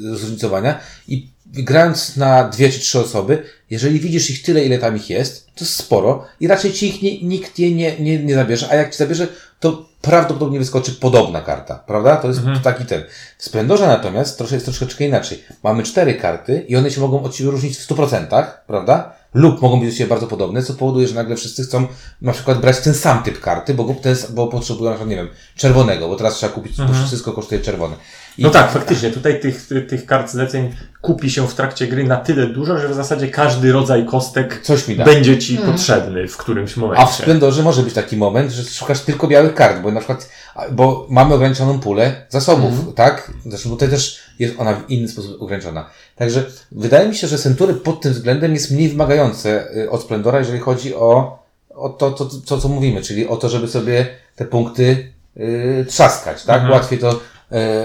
zróżnicowania 0.02 0.80
i 1.08 1.30
grając 1.46 2.18
na 2.18 2.50
dwie 2.50 2.70
czy 2.70 2.80
trzy 2.80 3.00
osoby, 3.00 3.44
jeżeli 3.70 4.00
widzisz 4.00 4.30
ich 4.30 4.44
tyle, 4.44 4.66
ile 4.66 4.78
tam 4.78 4.96
ich 4.96 5.10
jest, 5.10 5.46
to 5.46 5.66
jest 5.66 5.76
sporo 5.76 6.26
i 6.40 6.48
raczej 6.48 6.74
ci 6.74 6.88
ich 6.88 7.02
nie, 7.02 7.22
nikt 7.22 7.60
je 7.60 7.76
nie, 7.76 8.00
nie, 8.00 8.24
nie 8.24 8.36
zabierze, 8.36 8.68
a 8.72 8.76
jak 8.76 8.92
ci 8.92 8.98
zabierze, 8.98 9.28
to 9.60 9.86
prawdopodobnie 10.02 10.60
wyskoczy 10.60 10.92
podobna 10.92 11.42
karta, 11.42 11.76
prawda? 11.88 12.16
To 12.16 12.28
jest 12.28 12.42
taki 12.64 12.86
ten. 12.86 13.04
W 13.38 13.44
Splendorze 13.44 13.88
natomiast 13.88 14.38
troszkę 14.38 14.56
jest 14.56 14.66
troszeczkę 14.66 15.06
inaczej. 15.06 15.44
Mamy 15.64 15.84
cztery 15.84 16.14
karty 16.14 16.66
i 16.68 16.76
one 16.76 16.92
się 16.92 17.02
mogą 17.02 17.24
od 17.24 17.36
siebie 17.36 17.52
różnić 17.52 17.78
w 17.78 17.88
100%, 17.88 18.46
prawda? 18.68 19.21
Lub 19.34 19.62
mogą 19.62 19.80
być 19.80 19.90
do 19.90 19.96
siebie 19.96 20.10
bardzo 20.10 20.28
podobne, 20.28 20.64
co 20.64 20.74
powoduje, 20.74 21.08
że 21.08 21.16
nagle 21.16 21.36
wszyscy 21.36 21.64
chcą 21.64 21.88
na 22.22 22.32
przykład 22.32 22.62
brać 22.62 22.80
ten 22.80 22.94
sam 22.94 23.24
typ 23.24 23.40
karty, 23.40 23.74
bo, 23.74 23.96
ten, 24.02 24.16
bo 24.30 24.48
potrzebują 24.48 24.90
na 24.90 24.96
przykład, 24.96 25.10
nie 25.10 25.16
wiem, 25.16 25.30
czerwonego, 25.56 26.08
bo 26.08 26.16
teraz 26.16 26.36
trzeba 26.36 26.54
kupić, 26.54 26.78
bo 26.78 27.06
wszystko 27.08 27.34
kosztuje 27.34 27.62
czerwone. 27.62 27.96
I 28.38 28.44
No 28.44 28.50
tak, 28.50 28.72
faktycznie. 28.72 29.12
Tutaj 29.12 29.40
tych, 29.40 29.70
tych, 29.90 30.06
kart 30.06 30.32
zleceń 30.32 30.76
kupi 31.02 31.30
się 31.30 31.48
w 31.48 31.54
trakcie 31.54 31.88
gry 31.88 32.04
na 32.04 32.18
tyle 32.18 32.48
dużo, 32.48 32.78
że 32.78 32.90
w 32.90 32.94
zasadzie 32.94 33.28
każdy 33.28 33.72
rodzaj 33.72 34.06
kostek 34.06 34.62
Coś 34.64 34.88
mi 34.88 34.96
da. 34.96 35.06
będzie 35.06 35.40
ci 35.40 35.58
potrzebny 35.58 36.28
w 36.28 36.38
którymś 36.38 36.78
momencie. 36.78 37.04
A 37.04 37.06
w 37.06 37.16
Splendorze 37.16 37.64
może 37.64 37.84
być 37.84 37.94
taki 37.94 38.18
moment, 38.18 38.52
że 38.52 38.64
szukasz 38.64 39.00
tylko 39.00 39.28
białych 39.28 39.54
kart, 39.54 39.82
bo 39.82 39.92
na 39.92 40.00
przykład, 40.00 40.30
bo 40.72 41.08
mamy 41.10 41.34
ograniczoną 41.34 41.80
pulę 41.80 42.26
zasobów, 42.30 42.94
tak? 42.96 43.32
Zresztą 43.46 43.70
tutaj 43.70 43.90
też 43.90 44.20
jest 44.42 44.56
ona 44.60 44.74
w 44.74 44.90
inny 44.90 45.08
sposób 45.08 45.42
ograniczona. 45.42 45.90
Także 46.16 46.44
wydaje 46.72 47.10
mi 47.10 47.16
się, 47.16 47.28
że 47.28 47.38
Century 47.38 47.74
pod 47.74 48.02
tym 48.02 48.14
względem 48.14 48.54
jest 48.54 48.72
mniej 48.72 48.90
wymagające 48.90 49.76
y, 49.78 49.90
od 49.90 50.02
Splendora, 50.02 50.40
jeżeli 50.40 50.60
chodzi 50.60 50.96
o, 50.96 51.40
o 51.76 51.90
to, 51.90 52.12
to, 52.12 52.26
to, 52.46 52.58
co 52.58 52.68
mówimy, 52.70 53.02
czyli 53.02 53.28
o 53.28 53.38
to, 53.38 53.50
żeby 53.50 53.68
sobie 53.68 54.08
te 54.36 54.46
punkty 54.46 55.12
y, 55.38 55.86
trzaskać, 55.90 56.44
tak? 56.44 56.70
Łatwiej 56.72 57.00
to, 57.00 57.12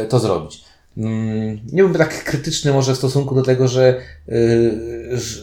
y, 0.05 0.07
to 0.09 0.19
zrobić. 0.19 0.65
Mm, 0.99 1.61
Nie 1.73 1.83
byłbym 1.83 1.99
tak 1.99 2.25
krytyczny 2.25 2.73
może 2.73 2.95
w 2.95 2.97
stosunku 2.97 3.35
do 3.35 3.43
tego, 3.43 3.69
że, 3.69 4.01
y, 4.29 4.73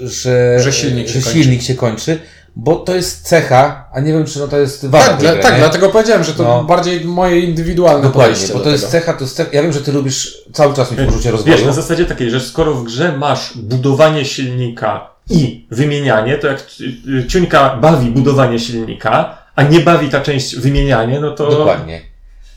że, 0.01 0.59
Że 0.59 0.71
silnik 0.73 1.07
się 1.07 1.19
że 1.19 1.23
kończy. 1.23 1.39
silnik 1.43 1.61
się 1.61 1.75
kończy, 1.75 2.19
bo 2.55 2.75
to 2.75 2.95
jest 2.95 3.27
cecha, 3.27 3.89
a 3.93 3.99
nie 3.99 4.13
wiem, 4.13 4.25
czy 4.25 4.39
no 4.39 4.47
to 4.47 4.57
jest 4.59 4.87
wada 4.87 5.07
Tak, 5.07 5.19
dla, 5.19 5.31
gry, 5.31 5.41
tak 5.41 5.57
dlatego 5.57 5.89
powiedziałem, 5.89 6.23
że 6.23 6.33
to 6.33 6.43
No. 6.43 6.63
bardziej 6.63 7.05
moje 7.05 7.39
indywidualne 7.39 8.03
Dokładnie, 8.03 8.33
podejście 8.33 8.53
bo 8.53 8.59
do 8.59 8.65
to 8.65 8.71
jest 8.71 8.89
cecha, 8.89 9.13
to 9.13 9.23
jest 9.23 9.35
cecha. 9.35 9.49
Ja 9.53 9.61
wiem, 9.61 9.73
że 9.73 9.81
ty 9.81 9.91
lubisz 9.91 10.41
cały 10.53 10.73
czas 10.73 10.91
mieć 10.91 10.99
poczucie 11.09 11.31
rozwoju. 11.31 11.55
Wiesz, 11.57 11.65
na 11.65 11.73
zasadzie 11.73 12.05
takiej, 12.05 12.31
że 12.31 12.39
skoro 12.39 12.73
w 12.73 12.83
grze 12.83 13.17
masz 13.17 13.57
budowanie 13.57 14.25
silnika 14.25 15.09
i 15.29 15.65
wymienianie, 15.71 16.37
to 16.37 16.47
jak 16.47 16.65
y, 17.07 17.27
ciuńka 17.27 17.77
bawi 17.81 18.11
budowanie 18.11 18.59
silnika, 18.59 19.37
a 19.55 19.63
nie 19.63 19.79
bawi 19.79 20.09
ta 20.09 20.21
część 20.21 20.55
wymienianie, 20.55 21.19
no 21.19 21.31
to... 21.31 21.49
Dokładnie. 21.51 22.01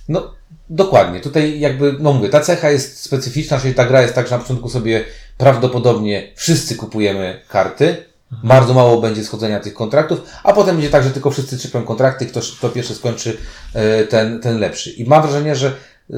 No, 0.08 0.34
dokładnie. 0.70 1.20
Tutaj 1.20 1.60
jakby, 1.60 1.96
no 2.00 2.12
mówię, 2.12 2.28
ta 2.28 2.40
cecha 2.40 2.70
jest 2.70 3.02
specyficzna, 3.02 3.60
czyli 3.60 3.74
ta 3.74 3.84
gra 3.84 4.02
jest 4.02 4.14
tak, 4.14 4.28
że 4.28 4.36
na 4.36 4.42
początku 4.42 4.68
sobie 4.68 5.04
prawdopodobnie 5.38 6.32
wszyscy 6.34 6.74
kupujemy 6.76 7.40
karty, 7.48 7.96
bardzo 8.30 8.74
mało 8.74 9.00
będzie 9.00 9.24
schodzenia 9.24 9.60
tych 9.60 9.74
kontraktów, 9.74 10.20
a 10.42 10.52
potem 10.52 10.76
będzie 10.76 10.90
tak, 10.90 11.04
że 11.04 11.10
tylko 11.10 11.30
wszyscy 11.30 11.58
czypią 11.58 11.82
kontrakty, 11.82 12.26
kto, 12.26 12.40
kto 12.58 12.68
pierwszy 12.68 12.94
skończy, 12.94 13.36
e, 13.74 14.04
ten, 14.04 14.40
ten 14.40 14.58
lepszy. 14.58 14.90
I 14.90 15.04
mam 15.04 15.22
wrażenie, 15.22 15.56
że 15.56 15.72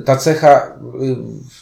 ta 0.05 0.16
cecha, 0.16 0.79
y, 1.03 1.16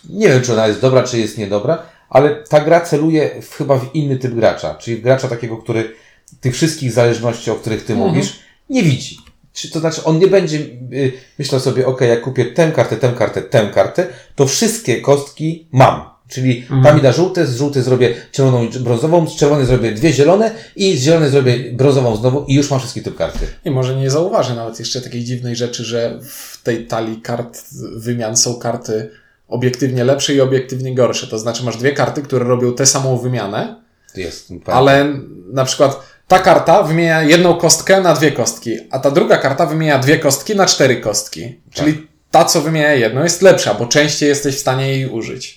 nie 0.08 0.28
wiem, 0.28 0.42
czy 0.42 0.52
ona 0.52 0.66
jest 0.68 0.80
dobra, 0.80 1.02
czy 1.02 1.18
jest 1.18 1.38
niedobra, 1.38 1.82
ale 2.08 2.34
ta 2.34 2.60
gra 2.60 2.80
celuje 2.80 3.42
w, 3.42 3.54
chyba 3.54 3.78
w 3.78 3.94
inny 3.94 4.18
typ 4.18 4.34
gracza, 4.34 4.74
czyli 4.74 5.02
gracza 5.02 5.28
takiego, 5.28 5.56
który 5.56 5.92
tych 6.40 6.54
wszystkich 6.54 6.92
zależności, 6.92 7.50
o 7.50 7.54
których 7.54 7.84
ty 7.84 7.94
mówisz, 7.94 8.38
nie 8.70 8.82
widzi. 8.82 9.18
Czy 9.52 9.70
to 9.70 9.80
znaczy, 9.80 10.04
on 10.04 10.18
nie 10.18 10.26
będzie 10.26 10.56
y, 10.92 11.12
myślał 11.38 11.60
sobie, 11.60 11.86
ok, 11.86 12.00
jak 12.00 12.20
kupię 12.20 12.44
tę 12.44 12.72
kartę, 12.72 12.96
tę 12.96 13.12
kartę, 13.18 13.42
tę 13.42 13.70
kartę, 13.74 14.06
to 14.34 14.46
wszystkie 14.46 15.00
kostki 15.00 15.68
mam. 15.72 16.15
Czyli 16.28 16.66
ta 16.84 16.94
mi 16.94 17.02
da 17.02 17.12
żółte, 17.12 17.46
z 17.46 17.56
żółtej 17.56 17.82
zrobię 17.82 18.14
czerwoną 18.32 18.64
i 18.64 18.68
brązową, 18.68 19.28
z 19.28 19.36
czerwonej 19.36 19.66
zrobię 19.66 19.92
dwie 19.92 20.12
zielone 20.12 20.50
i 20.76 20.96
z 20.96 21.02
zielonej 21.02 21.30
zrobię 21.30 21.72
brązową 21.72 22.16
znowu 22.16 22.44
i 22.44 22.54
już 22.54 22.70
mam 22.70 22.80
wszystkie 22.80 23.02
typ 23.02 23.16
karty. 23.16 23.46
I 23.64 23.70
może 23.70 23.96
nie 23.96 24.10
zauważę 24.10 24.54
nawet 24.54 24.78
jeszcze 24.78 25.00
takiej 25.00 25.24
dziwnej 25.24 25.56
rzeczy, 25.56 25.84
że 25.84 26.18
w 26.22 26.62
tej 26.62 26.86
talii 26.86 27.20
kart 27.20 27.64
wymian 27.96 28.36
są 28.36 28.54
karty 28.58 29.10
obiektywnie 29.48 30.04
lepsze 30.04 30.34
i 30.34 30.40
obiektywnie 30.40 30.94
gorsze. 30.94 31.26
To 31.26 31.38
znaczy 31.38 31.64
masz 31.64 31.76
dwie 31.76 31.92
karty, 31.92 32.22
które 32.22 32.44
robią 32.44 32.74
tę 32.74 32.86
samą 32.86 33.18
wymianę, 33.18 33.76
jest. 34.16 34.52
ale 34.66 35.14
na 35.52 35.64
przykład 35.64 36.00
ta 36.28 36.38
karta 36.38 36.82
wymienia 36.82 37.22
jedną 37.22 37.54
kostkę 37.54 38.00
na 38.00 38.14
dwie 38.14 38.32
kostki, 38.32 38.78
a 38.90 38.98
ta 38.98 39.10
druga 39.10 39.36
karta 39.38 39.66
wymienia 39.66 39.98
dwie 39.98 40.18
kostki 40.18 40.56
na 40.56 40.66
cztery 40.66 41.00
kostki. 41.00 41.60
Czyli 41.72 42.06
ta, 42.30 42.44
co 42.44 42.60
wymienia 42.60 42.94
jedną, 42.94 43.22
jest 43.22 43.42
lepsza, 43.42 43.74
bo 43.74 43.86
częściej 43.86 44.28
jesteś 44.28 44.56
w 44.56 44.60
stanie 44.60 44.88
jej 44.88 45.06
użyć. 45.06 45.55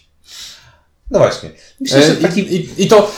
No 1.12 1.20
właśnie. 1.20 1.50
Myślę, 1.80 1.98
E, 1.98 2.02
że 2.04 2.14
I, 2.14 2.18
taki... 2.18 2.56
i, 2.56 2.70
I 2.84 2.88
to, 2.88 3.12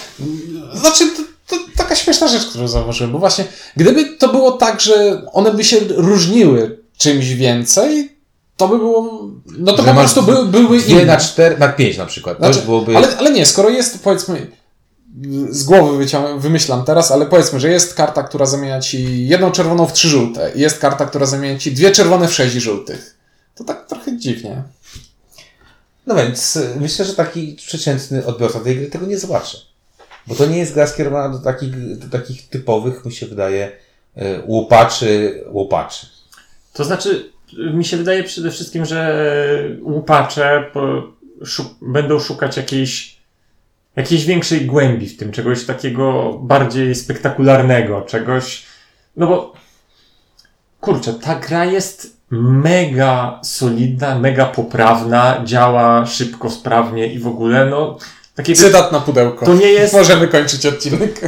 znaczy, 0.74 1.04
to, 1.18 1.24
to 1.48 1.64
taka 1.78 1.96
śmieszna 1.96 2.28
rzecz, 2.28 2.46
którą 2.46 2.68
zauważyłem, 2.68 3.12
bo 3.12 3.20
właśnie, 3.20 3.46
gdyby 3.78 4.18
to 4.18 4.28
było 4.30 4.52
tak, 4.52 4.82
że 4.82 5.22
one 5.34 5.54
by 5.54 5.64
się 5.64 5.78
różniły 5.90 6.80
czymś 6.98 7.30
więcej, 7.30 8.18
to 8.58 8.68
by 8.68 8.78
było, 8.78 9.30
no 9.58 9.74
to 9.74 9.84
Że 9.84 9.90
po 9.90 10.00
prostu 10.00 10.24
by, 10.24 10.46
były 10.46 10.78
inne. 10.82 11.06
na 11.06 11.18
cztery, 11.18 11.58
na 11.58 11.68
pięć 11.68 11.98
na 11.98 12.06
przykład. 12.06 12.38
Znaczy, 12.38 12.60
byłoby... 12.62 12.98
ale, 12.98 13.18
ale 13.18 13.32
nie, 13.32 13.46
skoro 13.46 13.70
jest, 13.70 14.04
powiedzmy, 14.04 14.48
z 15.50 15.64
głowy 15.64 16.06
wymyślam 16.38 16.86
teraz, 16.86 17.12
ale 17.12 17.26
powiedzmy, 17.26 17.60
że 17.60 17.70
jest 17.70 17.94
karta, 17.94 18.24
która 18.24 18.46
zamienia 18.46 18.82
ci 18.82 19.28
jedną 19.28 19.52
czerwoną 19.52 19.86
w 19.88 19.94
trzy 19.94 20.10
żółte 20.10 20.52
i 20.56 20.60
jest 20.60 20.80
karta, 20.80 21.06
która 21.06 21.26
zamienia 21.26 21.60
ci 21.60 21.72
dwie 21.72 21.92
czerwone 21.92 22.28
w 22.28 22.34
sześć 22.34 22.56
żółtych. 22.56 23.18
To 23.56 23.64
tak 23.64 23.88
trochę 23.88 24.18
dziwnie. 24.18 24.64
No 26.08 26.16
więc 26.16 26.56
y, 26.56 26.76
myślę, 26.80 27.06
że 27.06 27.14
taki 27.14 27.54
przeciętny 27.54 28.26
odbiorca 28.26 28.60
tej 28.60 28.76
gry 28.76 28.88
tego 28.88 29.06
nie 29.06 29.20
zobaczy. 29.20 29.58
Bo 30.28 30.36
to 30.36 30.46
nie 30.46 30.58
jest 30.58 30.74
gra 30.74 30.88
skierowana 30.88 31.38
do 31.38 31.44
takich, 31.44 31.98
do 31.98 32.10
takich 32.10 32.50
typowych, 32.50 33.06
mi 33.06 33.12
się 33.12 33.26
wydaje, 33.26 33.72
y, 34.18 34.22
łupaczy, 34.46 35.44
łupaczy. 35.52 36.08
To 36.74 36.84
znaczy, 36.84 37.32
mi 37.74 37.86
się 37.86 37.98
wydaje 37.98 38.24
przede 38.24 38.52
wszystkim, 38.52 38.86
że 38.86 39.16
łupacze 39.82 40.72
będą 41.82 42.20
szukać 42.20 42.58
jakiejś, 42.58 43.18
jakiejś 43.96 44.26
większej 44.26 44.66
głębi 44.66 45.08
w 45.08 45.18
tym, 45.18 45.32
czegoś 45.32 45.66
takiego 45.66 46.34
bardziej 46.44 46.96
spektakularnego, 46.96 48.02
czegoś. 48.02 48.66
No 49.16 49.28
bo 49.28 49.54
kurczę, 50.80 51.14
ta 51.14 51.36
gra 51.36 51.66
jest 51.66 52.18
mega 52.32 53.40
solidna, 53.44 54.20
mega 54.20 54.46
poprawna, 54.46 55.42
działa 55.46 56.06
szybko, 56.06 56.50
sprawnie 56.50 57.14
i 57.14 57.20
w 57.20 57.28
ogóle, 57.28 57.66
no. 57.66 57.98
Takiego, 58.36 58.60
Cytat 58.60 58.92
na 58.92 59.00
pudełko. 59.00 59.46
To 59.46 59.56
nie 59.56 59.68
jest- 59.68 59.94
Możemy 59.94 60.28
kończyć 60.28 60.66
odcinek. 60.66 61.22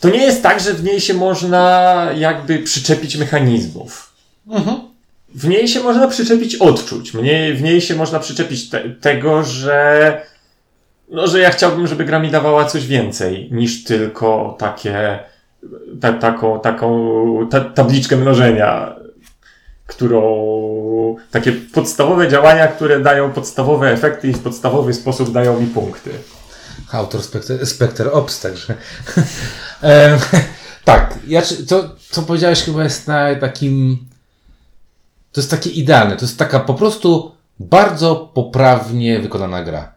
to 0.00 0.08
nie 0.08 0.22
jest 0.22 0.42
tak, 0.42 0.60
że 0.60 0.74
w 0.74 0.84
niej 0.84 1.00
się 1.00 1.14
można 1.14 2.06
jakby 2.16 2.58
przyczepić 2.58 3.16
mechanizmów. 3.16 4.12
W 5.34 5.48
niej 5.48 5.68
się 5.68 5.80
można 5.80 6.08
przyczepić 6.08 6.56
odczuć. 6.56 7.14
Mnie, 7.14 7.54
w 7.54 7.62
niej 7.62 7.80
się 7.80 7.94
można 7.96 8.18
przyczepić 8.18 8.70
te, 8.70 8.80
tego, 8.90 9.42
że, 9.42 10.20
no, 11.10 11.26
że 11.26 11.40
ja 11.40 11.50
chciałbym, 11.50 11.86
żeby 11.86 12.04
gra 12.04 12.18
mi 12.18 12.30
dawała 12.30 12.64
coś 12.64 12.86
więcej 12.86 13.48
niż 13.52 13.84
tylko 13.84 14.56
takie, 14.58 15.18
ta, 16.00 16.12
taką, 16.12 16.60
taką 16.60 16.88
ta, 17.50 17.60
tabliczkę 17.60 18.16
mnożenia, 18.16 18.96
którą, 19.86 21.16
takie 21.30 21.52
podstawowe 21.52 22.28
działania, 22.28 22.68
które 22.68 23.00
dają 23.00 23.32
podstawowe 23.32 23.92
efekty 23.92 24.28
i 24.28 24.32
w 24.32 24.38
podstawowy 24.38 24.94
sposób 24.94 25.32
dają 25.32 25.60
mi 25.60 25.66
punkty. 25.66 26.10
Autor 26.92 27.22
Spectre, 27.22 27.66
Spectre 27.66 28.12
Ops, 28.12 28.40
także. 28.40 28.74
Tak, 30.84 31.18
ja, 31.26 31.42
to, 31.68 31.96
co 32.10 32.22
powiedziałeś, 32.22 32.62
chyba 32.62 32.84
jest 32.84 33.08
na 33.08 33.34
takim. 33.34 33.98
To 35.32 35.40
jest 35.40 35.50
takie 35.50 35.70
idealne. 35.70 36.16
To 36.16 36.24
jest 36.24 36.38
taka 36.38 36.60
po 36.60 36.74
prostu 36.74 37.32
bardzo 37.60 38.30
poprawnie 38.34 39.20
wykonana 39.20 39.64
gra. 39.64 39.92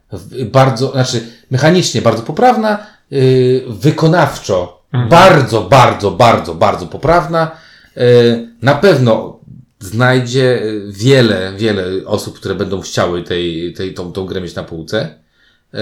Bardzo, 0.52 0.92
znaczy 0.92 1.28
mechanicznie 1.52 2.02
bardzo 2.02 2.24
poprawna, 2.24 2.86
yy, 3.12 3.64
wykonawczo 3.70 4.82
bardzo, 5.10 5.62
bardzo, 5.62 6.12
bardzo, 6.12 6.56
bardzo 6.56 6.86
poprawna. 6.88 7.52
Yy, 7.96 8.50
na 8.62 8.76
pewno 8.76 9.35
znajdzie 9.86 10.64
y, 10.64 10.92
wiele, 10.92 11.54
wiele 11.58 12.06
osób, 12.06 12.36
które 12.36 12.56
będą 12.56 12.82
chciały 12.82 13.24
tej, 13.24 13.74
tej, 13.74 13.94
tą, 13.94 14.12
tą 14.12 14.26
grę 14.26 14.42
mieć 14.42 14.56
na 14.56 14.64
półce. 14.64 15.20
Yy, 15.74 15.80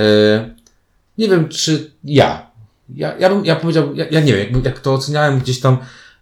nie 1.18 1.30
wiem, 1.30 1.50
czy 1.50 1.92
ja. 2.04 2.52
Ja, 2.96 3.18
ja 3.18 3.30
bym, 3.30 3.46
ja 3.46 3.56
powiedział, 3.56 3.96
ja, 3.96 4.06
ja 4.12 4.20
nie 4.20 4.34
wiem, 4.34 4.54
jak, 4.56 4.66
jak 4.66 4.80
to 4.80 4.94
oceniałem 4.94 5.40
gdzieś 5.40 5.60
tam, 5.60 5.78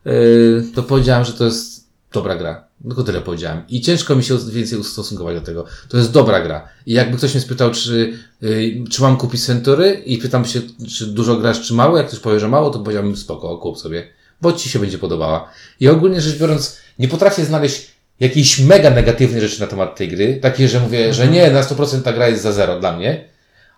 yy, 0.06 0.64
to 0.76 0.84
powiedziałem, 0.84 1.26
że 1.26 1.34
to 1.34 1.46
jest 1.46 1.88
dobra 2.14 2.36
gra. 2.36 2.72
Tylko 2.84 3.04
tyle 3.04 3.22
powiedziałem. 3.22 3.64
I 3.70 3.82
ciężko 3.82 4.16
mi 4.16 4.24
się 4.24 4.38
więcej 4.52 4.80
ustosunkować 4.80 5.36
do 5.36 5.42
tego. 5.42 5.66
To 5.90 5.98
jest 5.98 6.12
dobra 6.12 6.42
gra. 6.42 6.68
I 6.86 6.94
jakby 6.94 7.18
ktoś 7.18 7.34
mnie 7.34 7.42
spytał, 7.42 7.72
czy, 7.72 8.14
czy 8.90 9.02
mam 9.02 9.18
kupić 9.18 9.46
Century 9.46 10.02
i 10.06 10.18
pytam 10.18 10.46
się, 10.46 10.62
czy 10.90 11.08
dużo 11.08 11.36
grasz, 11.36 11.62
czy 11.62 11.74
mało, 11.74 11.98
jak 11.98 12.08
ktoś 12.08 12.20
powie, 12.20 12.40
że 12.40 12.48
mało, 12.48 12.70
to 12.70 12.80
powiedziałbym 12.80 13.18
spoko, 13.18 13.58
kup 13.58 13.78
sobie. 13.78 14.08
Bo 14.42 14.54
ci 14.54 14.70
się 14.70 14.80
będzie 14.80 14.98
podobała. 14.98 15.50
I 15.80 15.88
ogólnie 15.90 16.22
rzecz 16.22 16.38
biorąc, 16.38 16.78
nie 17.00 17.08
potrafię 17.08 17.46
znaleźć 17.46 17.88
jakiejś 18.20 18.60
mega 18.60 18.90
negatywnej 18.90 19.42
rzeczy 19.42 19.62
na 19.62 19.68
temat 19.68 19.96
tej 19.96 20.08
gry. 20.10 20.40
Takie, 20.42 20.68
że 20.68 20.80
mówię, 20.80 21.14
że 21.14 21.28
nie, 21.28 21.52
na 21.52 21.62
100% 21.62 22.02
ta 22.02 22.14
gra 22.14 22.28
jest 22.28 22.44
za 22.44 22.52
zero 22.52 22.80
dla 22.80 22.92
mnie. 22.98 23.26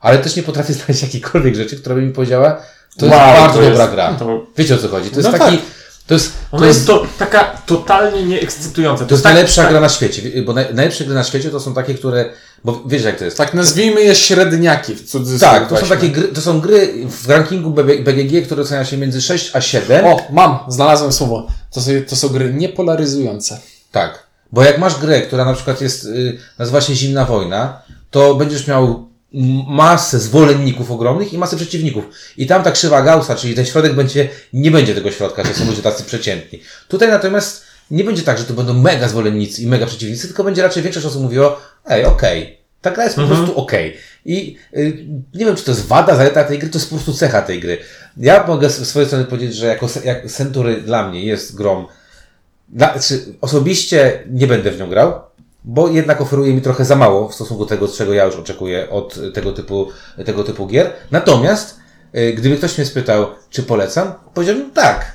ale 0.02 0.18
też 0.18 0.36
nie 0.36 0.44
potrafię 0.44 0.74
znaleźć 0.80 1.02
jakiejkolwiek 1.04 1.56
rzeczy, 1.56 1.76
która 1.78 1.96
by 1.96 2.02
mi 2.02 2.14
powiedziała, 2.14 2.62
to 2.98 3.06
jest 3.06 3.18
Wow, 3.18 3.34
bardzo 3.34 3.60
to 3.60 3.66
dobra 3.66 3.84
jest- 3.84 3.94
gra. 3.96 4.14
to- 4.14 4.46
Wiecie 4.58 4.76
o 4.76 4.78
co 4.78 4.88
chodzi? 4.88 5.10
To 5.10 5.16
jest 5.18 5.32
No 5.32 5.38
taki, 5.38 5.58
tak. 5.58 5.66
to 6.08 6.14
jest, 6.14 6.34
Ona 6.52 6.60
to 6.60 6.66
jest 6.66 6.78
jest, 6.80 6.88
to 6.88 7.08
taka 7.20 7.44
totalnie 7.66 8.24
nieekscytująca. 8.26 9.06
to 9.06 9.14
jest 9.14 9.24
tak- 9.24 9.34
najlepsza 9.34 9.62
tak- 9.62 9.72
gra 9.72 9.80
na 9.82 9.90
świecie, 9.90 10.42
bo 10.42 10.54
naj, 10.54 10.66
najlepsze 10.74 11.06
gry 11.06 11.14
na 11.16 11.24
świecie 11.24 11.50
to 11.50 11.60
są 11.60 11.74
takie, 11.74 11.94
które, 11.94 12.30
bo 12.64 12.84
wiecie 12.86 13.06
jak 13.06 13.18
to 13.18 13.26
jest. 13.26 13.38
Tak 13.38 13.54
nazwijmy 13.54 14.02
je 14.02 14.16
średniaki 14.16 14.96
w 14.96 15.10
cudzysłowie. 15.10 15.60
Tak, 15.60 15.70
to 15.70 15.78
są 15.78 15.88
takie 15.88 16.10
gry, 16.10 16.28
to 16.28 16.42
są 16.42 16.62
gry 16.62 16.94
w 17.10 17.30
rankingu 17.30 17.70
BGG, 17.70 18.46
które 18.46 18.62
ocenia 18.62 18.86
się 18.86 18.98
między 18.98 19.22
6 19.22 19.56
a 19.56 19.62
7. 19.62 20.06
O, 20.06 20.28
mam, 20.30 20.60
znalazłem 20.68 21.14
słowo. 21.14 21.48
To 21.72 21.82
są, 21.82 21.92
to 22.10 22.16
są 22.16 22.30
gry 22.30 22.54
niepolaryzujące. 22.54 23.60
Tak. 23.92 24.28
Bo 24.52 24.64
jak 24.64 24.78
masz 24.78 25.00
grę, 25.00 25.22
która 25.22 25.46
na 25.46 25.54
przykład 25.54 25.82
jest, 25.82 26.06
y, 26.06 26.38
nazywa 26.60 26.82
się 26.82 26.96
Zimna 26.96 27.26
Wojna, 27.26 27.82
to 28.12 28.36
będziesz 28.36 28.68
miał 28.68 29.10
masę 29.68 30.20
zwolenników 30.20 30.92
ogromnych 30.92 31.34
i 31.34 31.38
masę 31.38 31.56
przeciwników. 31.56 32.06
I 32.38 32.48
tam 32.48 32.64
ta 32.64 32.72
krzywa 32.72 33.02
Gaussa, 33.02 33.36
czyli 33.36 33.56
ten 33.56 33.66
środek 33.66 33.94
będzie, 33.94 34.30
nie 34.54 34.72
będzie 34.72 34.96
tego 34.96 35.12
środka, 35.12 35.44
że 35.44 35.54
są 35.54 35.66
ludzie 35.66 35.82
tacy 35.82 36.04
przeciętni. 36.04 36.60
Tutaj 36.88 37.10
natomiast 37.10 37.66
nie 37.94 38.04
będzie 38.04 38.24
tak, 38.24 38.38
że 38.38 38.44
to 38.44 38.54
będą 38.54 38.74
mega 38.74 39.08
zwolennicy 39.08 39.62
i 39.62 39.68
mega 39.68 39.86
przeciwnicy, 39.86 40.28
tylko 40.28 40.44
będzie 40.44 40.62
raczej 40.62 40.84
większość 40.84 41.06
osób 41.06 41.22
mówiło, 41.22 41.60
ej, 41.86 42.06
okej, 42.06 42.58
ta 42.82 42.92
gra 42.92 43.04
jest 43.04 43.16
po 43.16 43.28
prostu 43.28 43.58
okej. 43.58 43.98
I 44.26 44.58
y, 44.78 45.06
nie 45.34 45.46
wiem, 45.46 45.56
czy 45.56 45.64
to 45.64 45.72
jest 45.72 45.88
wada, 45.88 46.16
zaleta 46.16 46.44
tej 46.44 46.60
gry, 46.60 46.70
to 46.70 46.78
jest 46.78 46.90
po 46.90 46.96
prostu 46.96 47.14
cecha 47.14 47.42
tej 47.42 47.60
gry. 47.60 47.78
Ja 48.18 48.48
mogę 48.48 48.70
z 48.70 48.88
swojej 48.88 49.08
strony 49.08 49.26
powiedzieć, 49.26 49.56
że 49.56 49.68
jako 49.68 49.88
jak 50.04 50.28
Century 50.28 50.82
dla 50.82 51.10
mnie 51.10 51.26
jest 51.26 51.56
grą 51.56 51.88
dla, 52.70 53.00
czy 53.00 53.20
osobiście 53.42 54.24
nie 54.32 54.48
będę 54.48 54.72
w 54.72 54.80
nią 54.80 54.90
grał, 54.90 55.22
bo 55.64 55.90
jednak 55.90 56.22
oferuje 56.22 56.54
mi 56.54 56.62
trochę 56.62 56.86
za 56.86 56.96
mało 56.96 57.30
w 57.30 57.36
stosunku 57.36 57.64
do 57.64 57.70
tego, 57.70 57.88
czego 57.88 58.14
ja 58.14 58.26
już 58.26 58.36
oczekuję 58.36 58.90
od 58.90 59.20
tego 59.34 59.52
typu, 59.52 59.88
tego 60.26 60.44
typu 60.44 60.68
gier. 60.68 60.92
Natomiast, 61.12 61.80
y, 62.16 62.34
gdyby 62.34 62.58
ktoś 62.58 62.78
mnie 62.78 62.88
spytał, 62.88 63.28
czy 63.50 63.64
polecam, 63.64 64.14
powiedziałbym 64.34 64.72
tak, 64.72 65.13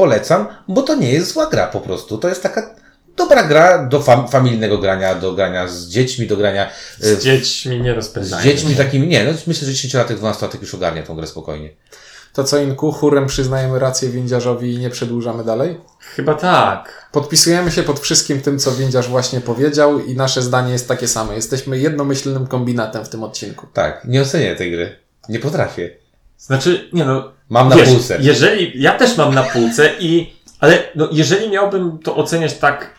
polecam, 0.00 0.46
bo 0.68 0.82
to 0.82 0.94
nie 0.94 1.12
jest 1.12 1.32
zła 1.32 1.46
gra 1.46 1.66
po 1.66 1.80
prostu. 1.80 2.18
To 2.18 2.28
jest 2.28 2.42
taka 2.42 2.74
dobra 3.16 3.42
gra 3.42 3.86
do 3.86 4.00
fam 4.02 4.28
familijnego 4.28 4.78
grania, 4.78 5.14
do 5.14 5.32
grania 5.32 5.68
z 5.68 5.88
dziećmi, 5.88 6.26
do 6.26 6.36
grania 6.36 6.70
Z 6.98 7.22
dziećmi 7.22 7.80
nie 7.80 7.92
z 7.92 7.96
rozpędzają. 7.96 8.42
dziećmi 8.42 8.76
takimi. 8.76 9.06
Nie, 9.08 9.24
no 9.24 9.30
myślę, 9.46 9.68
że 9.68 9.72
10-latek, 9.88 10.16
12-latek 10.18 10.60
już 10.60 10.74
ogarnie 10.74 11.02
tą 11.02 11.16
grę 11.16 11.26
spokojnie. 11.26 11.70
To 12.32 12.44
co, 12.44 12.58
Inku, 12.58 12.92
chórem 12.92 13.26
przyznajemy 13.26 13.78
rację 13.78 14.08
windziarzowi 14.08 14.74
i 14.74 14.78
nie 14.78 14.90
przedłużamy 14.90 15.44
dalej? 15.44 15.80
Chyba 16.16 16.34
tak. 16.34 17.08
Podpisujemy 17.12 17.70
się 17.70 17.82
pod 17.82 18.00
wszystkim 18.00 18.40
tym, 18.40 18.58
co 18.58 18.72
windziarz 18.72 19.08
właśnie 19.08 19.40
powiedział 19.40 20.00
i 20.00 20.14
nasze 20.14 20.42
zdanie 20.42 20.72
jest 20.72 20.88
takie 20.88 21.08
same. 21.08 21.34
Jesteśmy 21.34 21.78
jednomyślnym 21.78 22.46
kombinatem 22.46 23.04
w 23.04 23.08
tym 23.08 23.24
odcinku. 23.24 23.66
Tak, 23.72 24.04
nie 24.04 24.22
ocenię 24.22 24.56
tej 24.56 24.70
gry. 24.70 24.96
Nie 25.28 25.38
potrafię. 25.38 25.90
Znaczy, 26.38 26.88
nie 26.92 27.04
no. 27.04 27.32
Mam 27.50 27.68
na 27.68 27.76
wiesz, 27.76 27.88
półce. 27.88 28.18
Jeżeli, 28.20 28.82
ja 28.82 28.92
też 28.98 29.16
mam 29.16 29.34
na 29.34 29.42
półce 29.42 29.90
i, 30.00 30.32
ale 30.60 30.78
no, 30.94 31.08
jeżeli 31.12 31.50
miałbym 31.50 31.98
to 31.98 32.16
oceniać 32.16 32.54
tak 32.58 32.94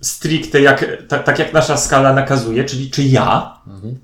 stricte, 0.00 0.60
jak, 0.60 0.84
tak, 1.08 1.24
tak 1.24 1.38
jak 1.38 1.52
nasza 1.52 1.76
skala 1.76 2.12
nakazuje, 2.12 2.64
czyli 2.64 2.90
czy 2.90 3.02
ja, 3.02 3.56
Mhm. 3.66 3.98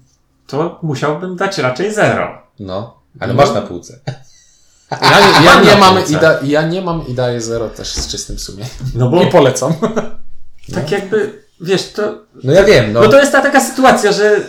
to 0.47 0.79
musiałbym 0.83 1.37
dać 1.37 1.59
raczej 1.59 1.95
zero. 1.95 2.43
No, 2.61 3.01
ale 3.21 3.35
No. 3.35 3.43
masz 3.43 3.55
na 3.55 3.63
półce. 3.63 4.01
Ja, 4.91 4.99
nie- 5.21 5.45
ja, 5.47 5.55
Mam 5.55 5.65
nie, 5.65 5.77
mam 5.77 5.99
i 6.09 6.13
da, 6.17 6.41
ja 6.43 6.63
nie 6.69 6.83
mam 6.83 7.07
i 7.07 7.15
daję 7.15 7.41
zero 7.41 7.69
też 7.69 7.89
z 7.93 8.09
czystym 8.09 8.39
sumieniem. 8.39 8.71
No 8.95 9.09
bo 9.11 9.23
I 9.25 9.27
polecam. 9.27 9.73
tak 10.75 10.91
jakby, 10.91 11.43
wiesz, 11.61 11.93
to, 11.93 12.19
No 12.45 12.53
ja 12.53 12.65
wiem, 12.65 12.93
no. 12.93 13.01
no 13.01 13.09
to 13.09 13.19
jest 13.21 13.33
ta 13.33 13.43
taka 13.43 13.61
sytuacja, 13.61 14.13
że 14.13 14.41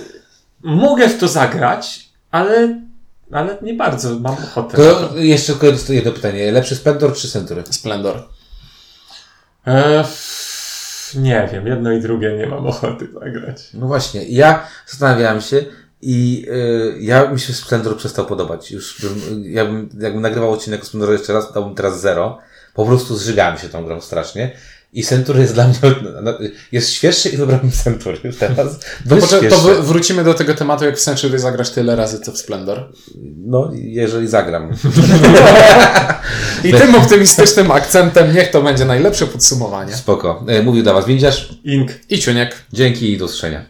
mogę 0.62 1.10
w 1.10 1.18
to 1.20 1.28
zagrać, 1.28 2.10
ale, 2.32 2.82
ale 3.32 3.58
nie 3.62 3.74
bardzo 3.74 4.20
mam 4.20 4.34
ochotę. 4.34 4.78
To 4.78 5.18
jeszcze 5.18 5.54
tylko 5.54 5.94
jedno 5.94 6.12
pytanie. 6.12 6.52
Lepszy 6.52 6.76
Splendor 6.76 7.14
czy 7.14 7.28
Century? 7.28 7.64
Splendor. 7.70 8.24
E, 9.68 10.04
nie 11.16 11.50
wiem, 11.54 11.68
jedno 11.68 11.92
i 11.92 12.02
drugie 12.02 12.38
nie 12.38 12.48
mam 12.48 12.68
ochoty 12.68 13.08
zagrać. 13.14 13.70
No 13.74 13.88
właśnie, 13.88 14.24
ja 14.24 14.68
zastanawiałem 14.88 15.42
się 15.42 15.66
i 16.02 16.46
y, 16.50 16.98
ja 17.00 17.32
mi 17.32 17.40
się 17.40 17.54
Splendor 17.54 17.98
przestał 17.98 18.26
podobać. 18.26 18.72
Już 18.72 19.02
bym, 19.02 19.44
ja 19.46 19.66
bym, 19.66 19.90
jakbym 20.00 20.22
nagrywał 20.22 20.52
odcinek 20.52 20.82
o 20.82 20.86
Splendorze 20.86 21.14
jeszcze 21.14 21.34
raz, 21.34 21.54
dałbym 21.54 21.76
teraz 21.76 22.02
zero. 22.02 22.40
Po 22.74 22.86
prostu 22.86 23.16
zżygałem 23.16 23.58
się 23.58 23.70
tą 23.70 23.86
grą 23.86 24.02
strasznie. 24.02 24.52
I 24.98 25.04
Century 25.04 25.42
jest 25.42 25.54
dla 25.54 25.68
mnie, 25.68 25.78
no, 26.22 26.34
jest 26.72 26.90
świeższy 26.92 27.30
i 27.30 27.38
wybrałem 27.38 27.72
Century 27.72 28.18
teraz. 28.40 28.80
Bo 29.06 29.18
To, 29.18 29.42
to 29.50 29.84
wrócimy 29.84 30.24
do 30.24 30.34
tego 30.34 30.54
tematu, 30.54 30.86
jak 30.86 30.98
w 30.98 31.02
Century 31.02 31.40
zagrasz 31.40 31.70
tyle 31.70 31.96
razy, 31.96 32.20
co 32.20 32.32
w 32.32 32.38
Splendor. 32.38 32.92
No, 33.46 33.72
jeżeli 33.74 34.28
zagram. 34.28 34.72
I 36.64 36.74
tym 36.74 36.96
optymistycznym 36.96 37.72
akcentem 37.72 38.36
niech 38.36 38.52
to 38.52 38.62
będzie 38.62 38.86
najlepsze 38.86 39.28
podsumowanie. 39.28 39.96
Spoko. 39.96 40.46
Y, 40.60 40.64
Mówił 40.64 40.84
dla 40.84 40.94
Was 40.94 41.06
Windziarz. 41.06 41.50
Ink. 41.64 41.92
I 42.10 42.20
Ciuniek. 42.20 42.56
Dzięki 42.74 43.12
i 43.12 43.18
do 43.18 43.26
usłyszenia. 43.26 43.66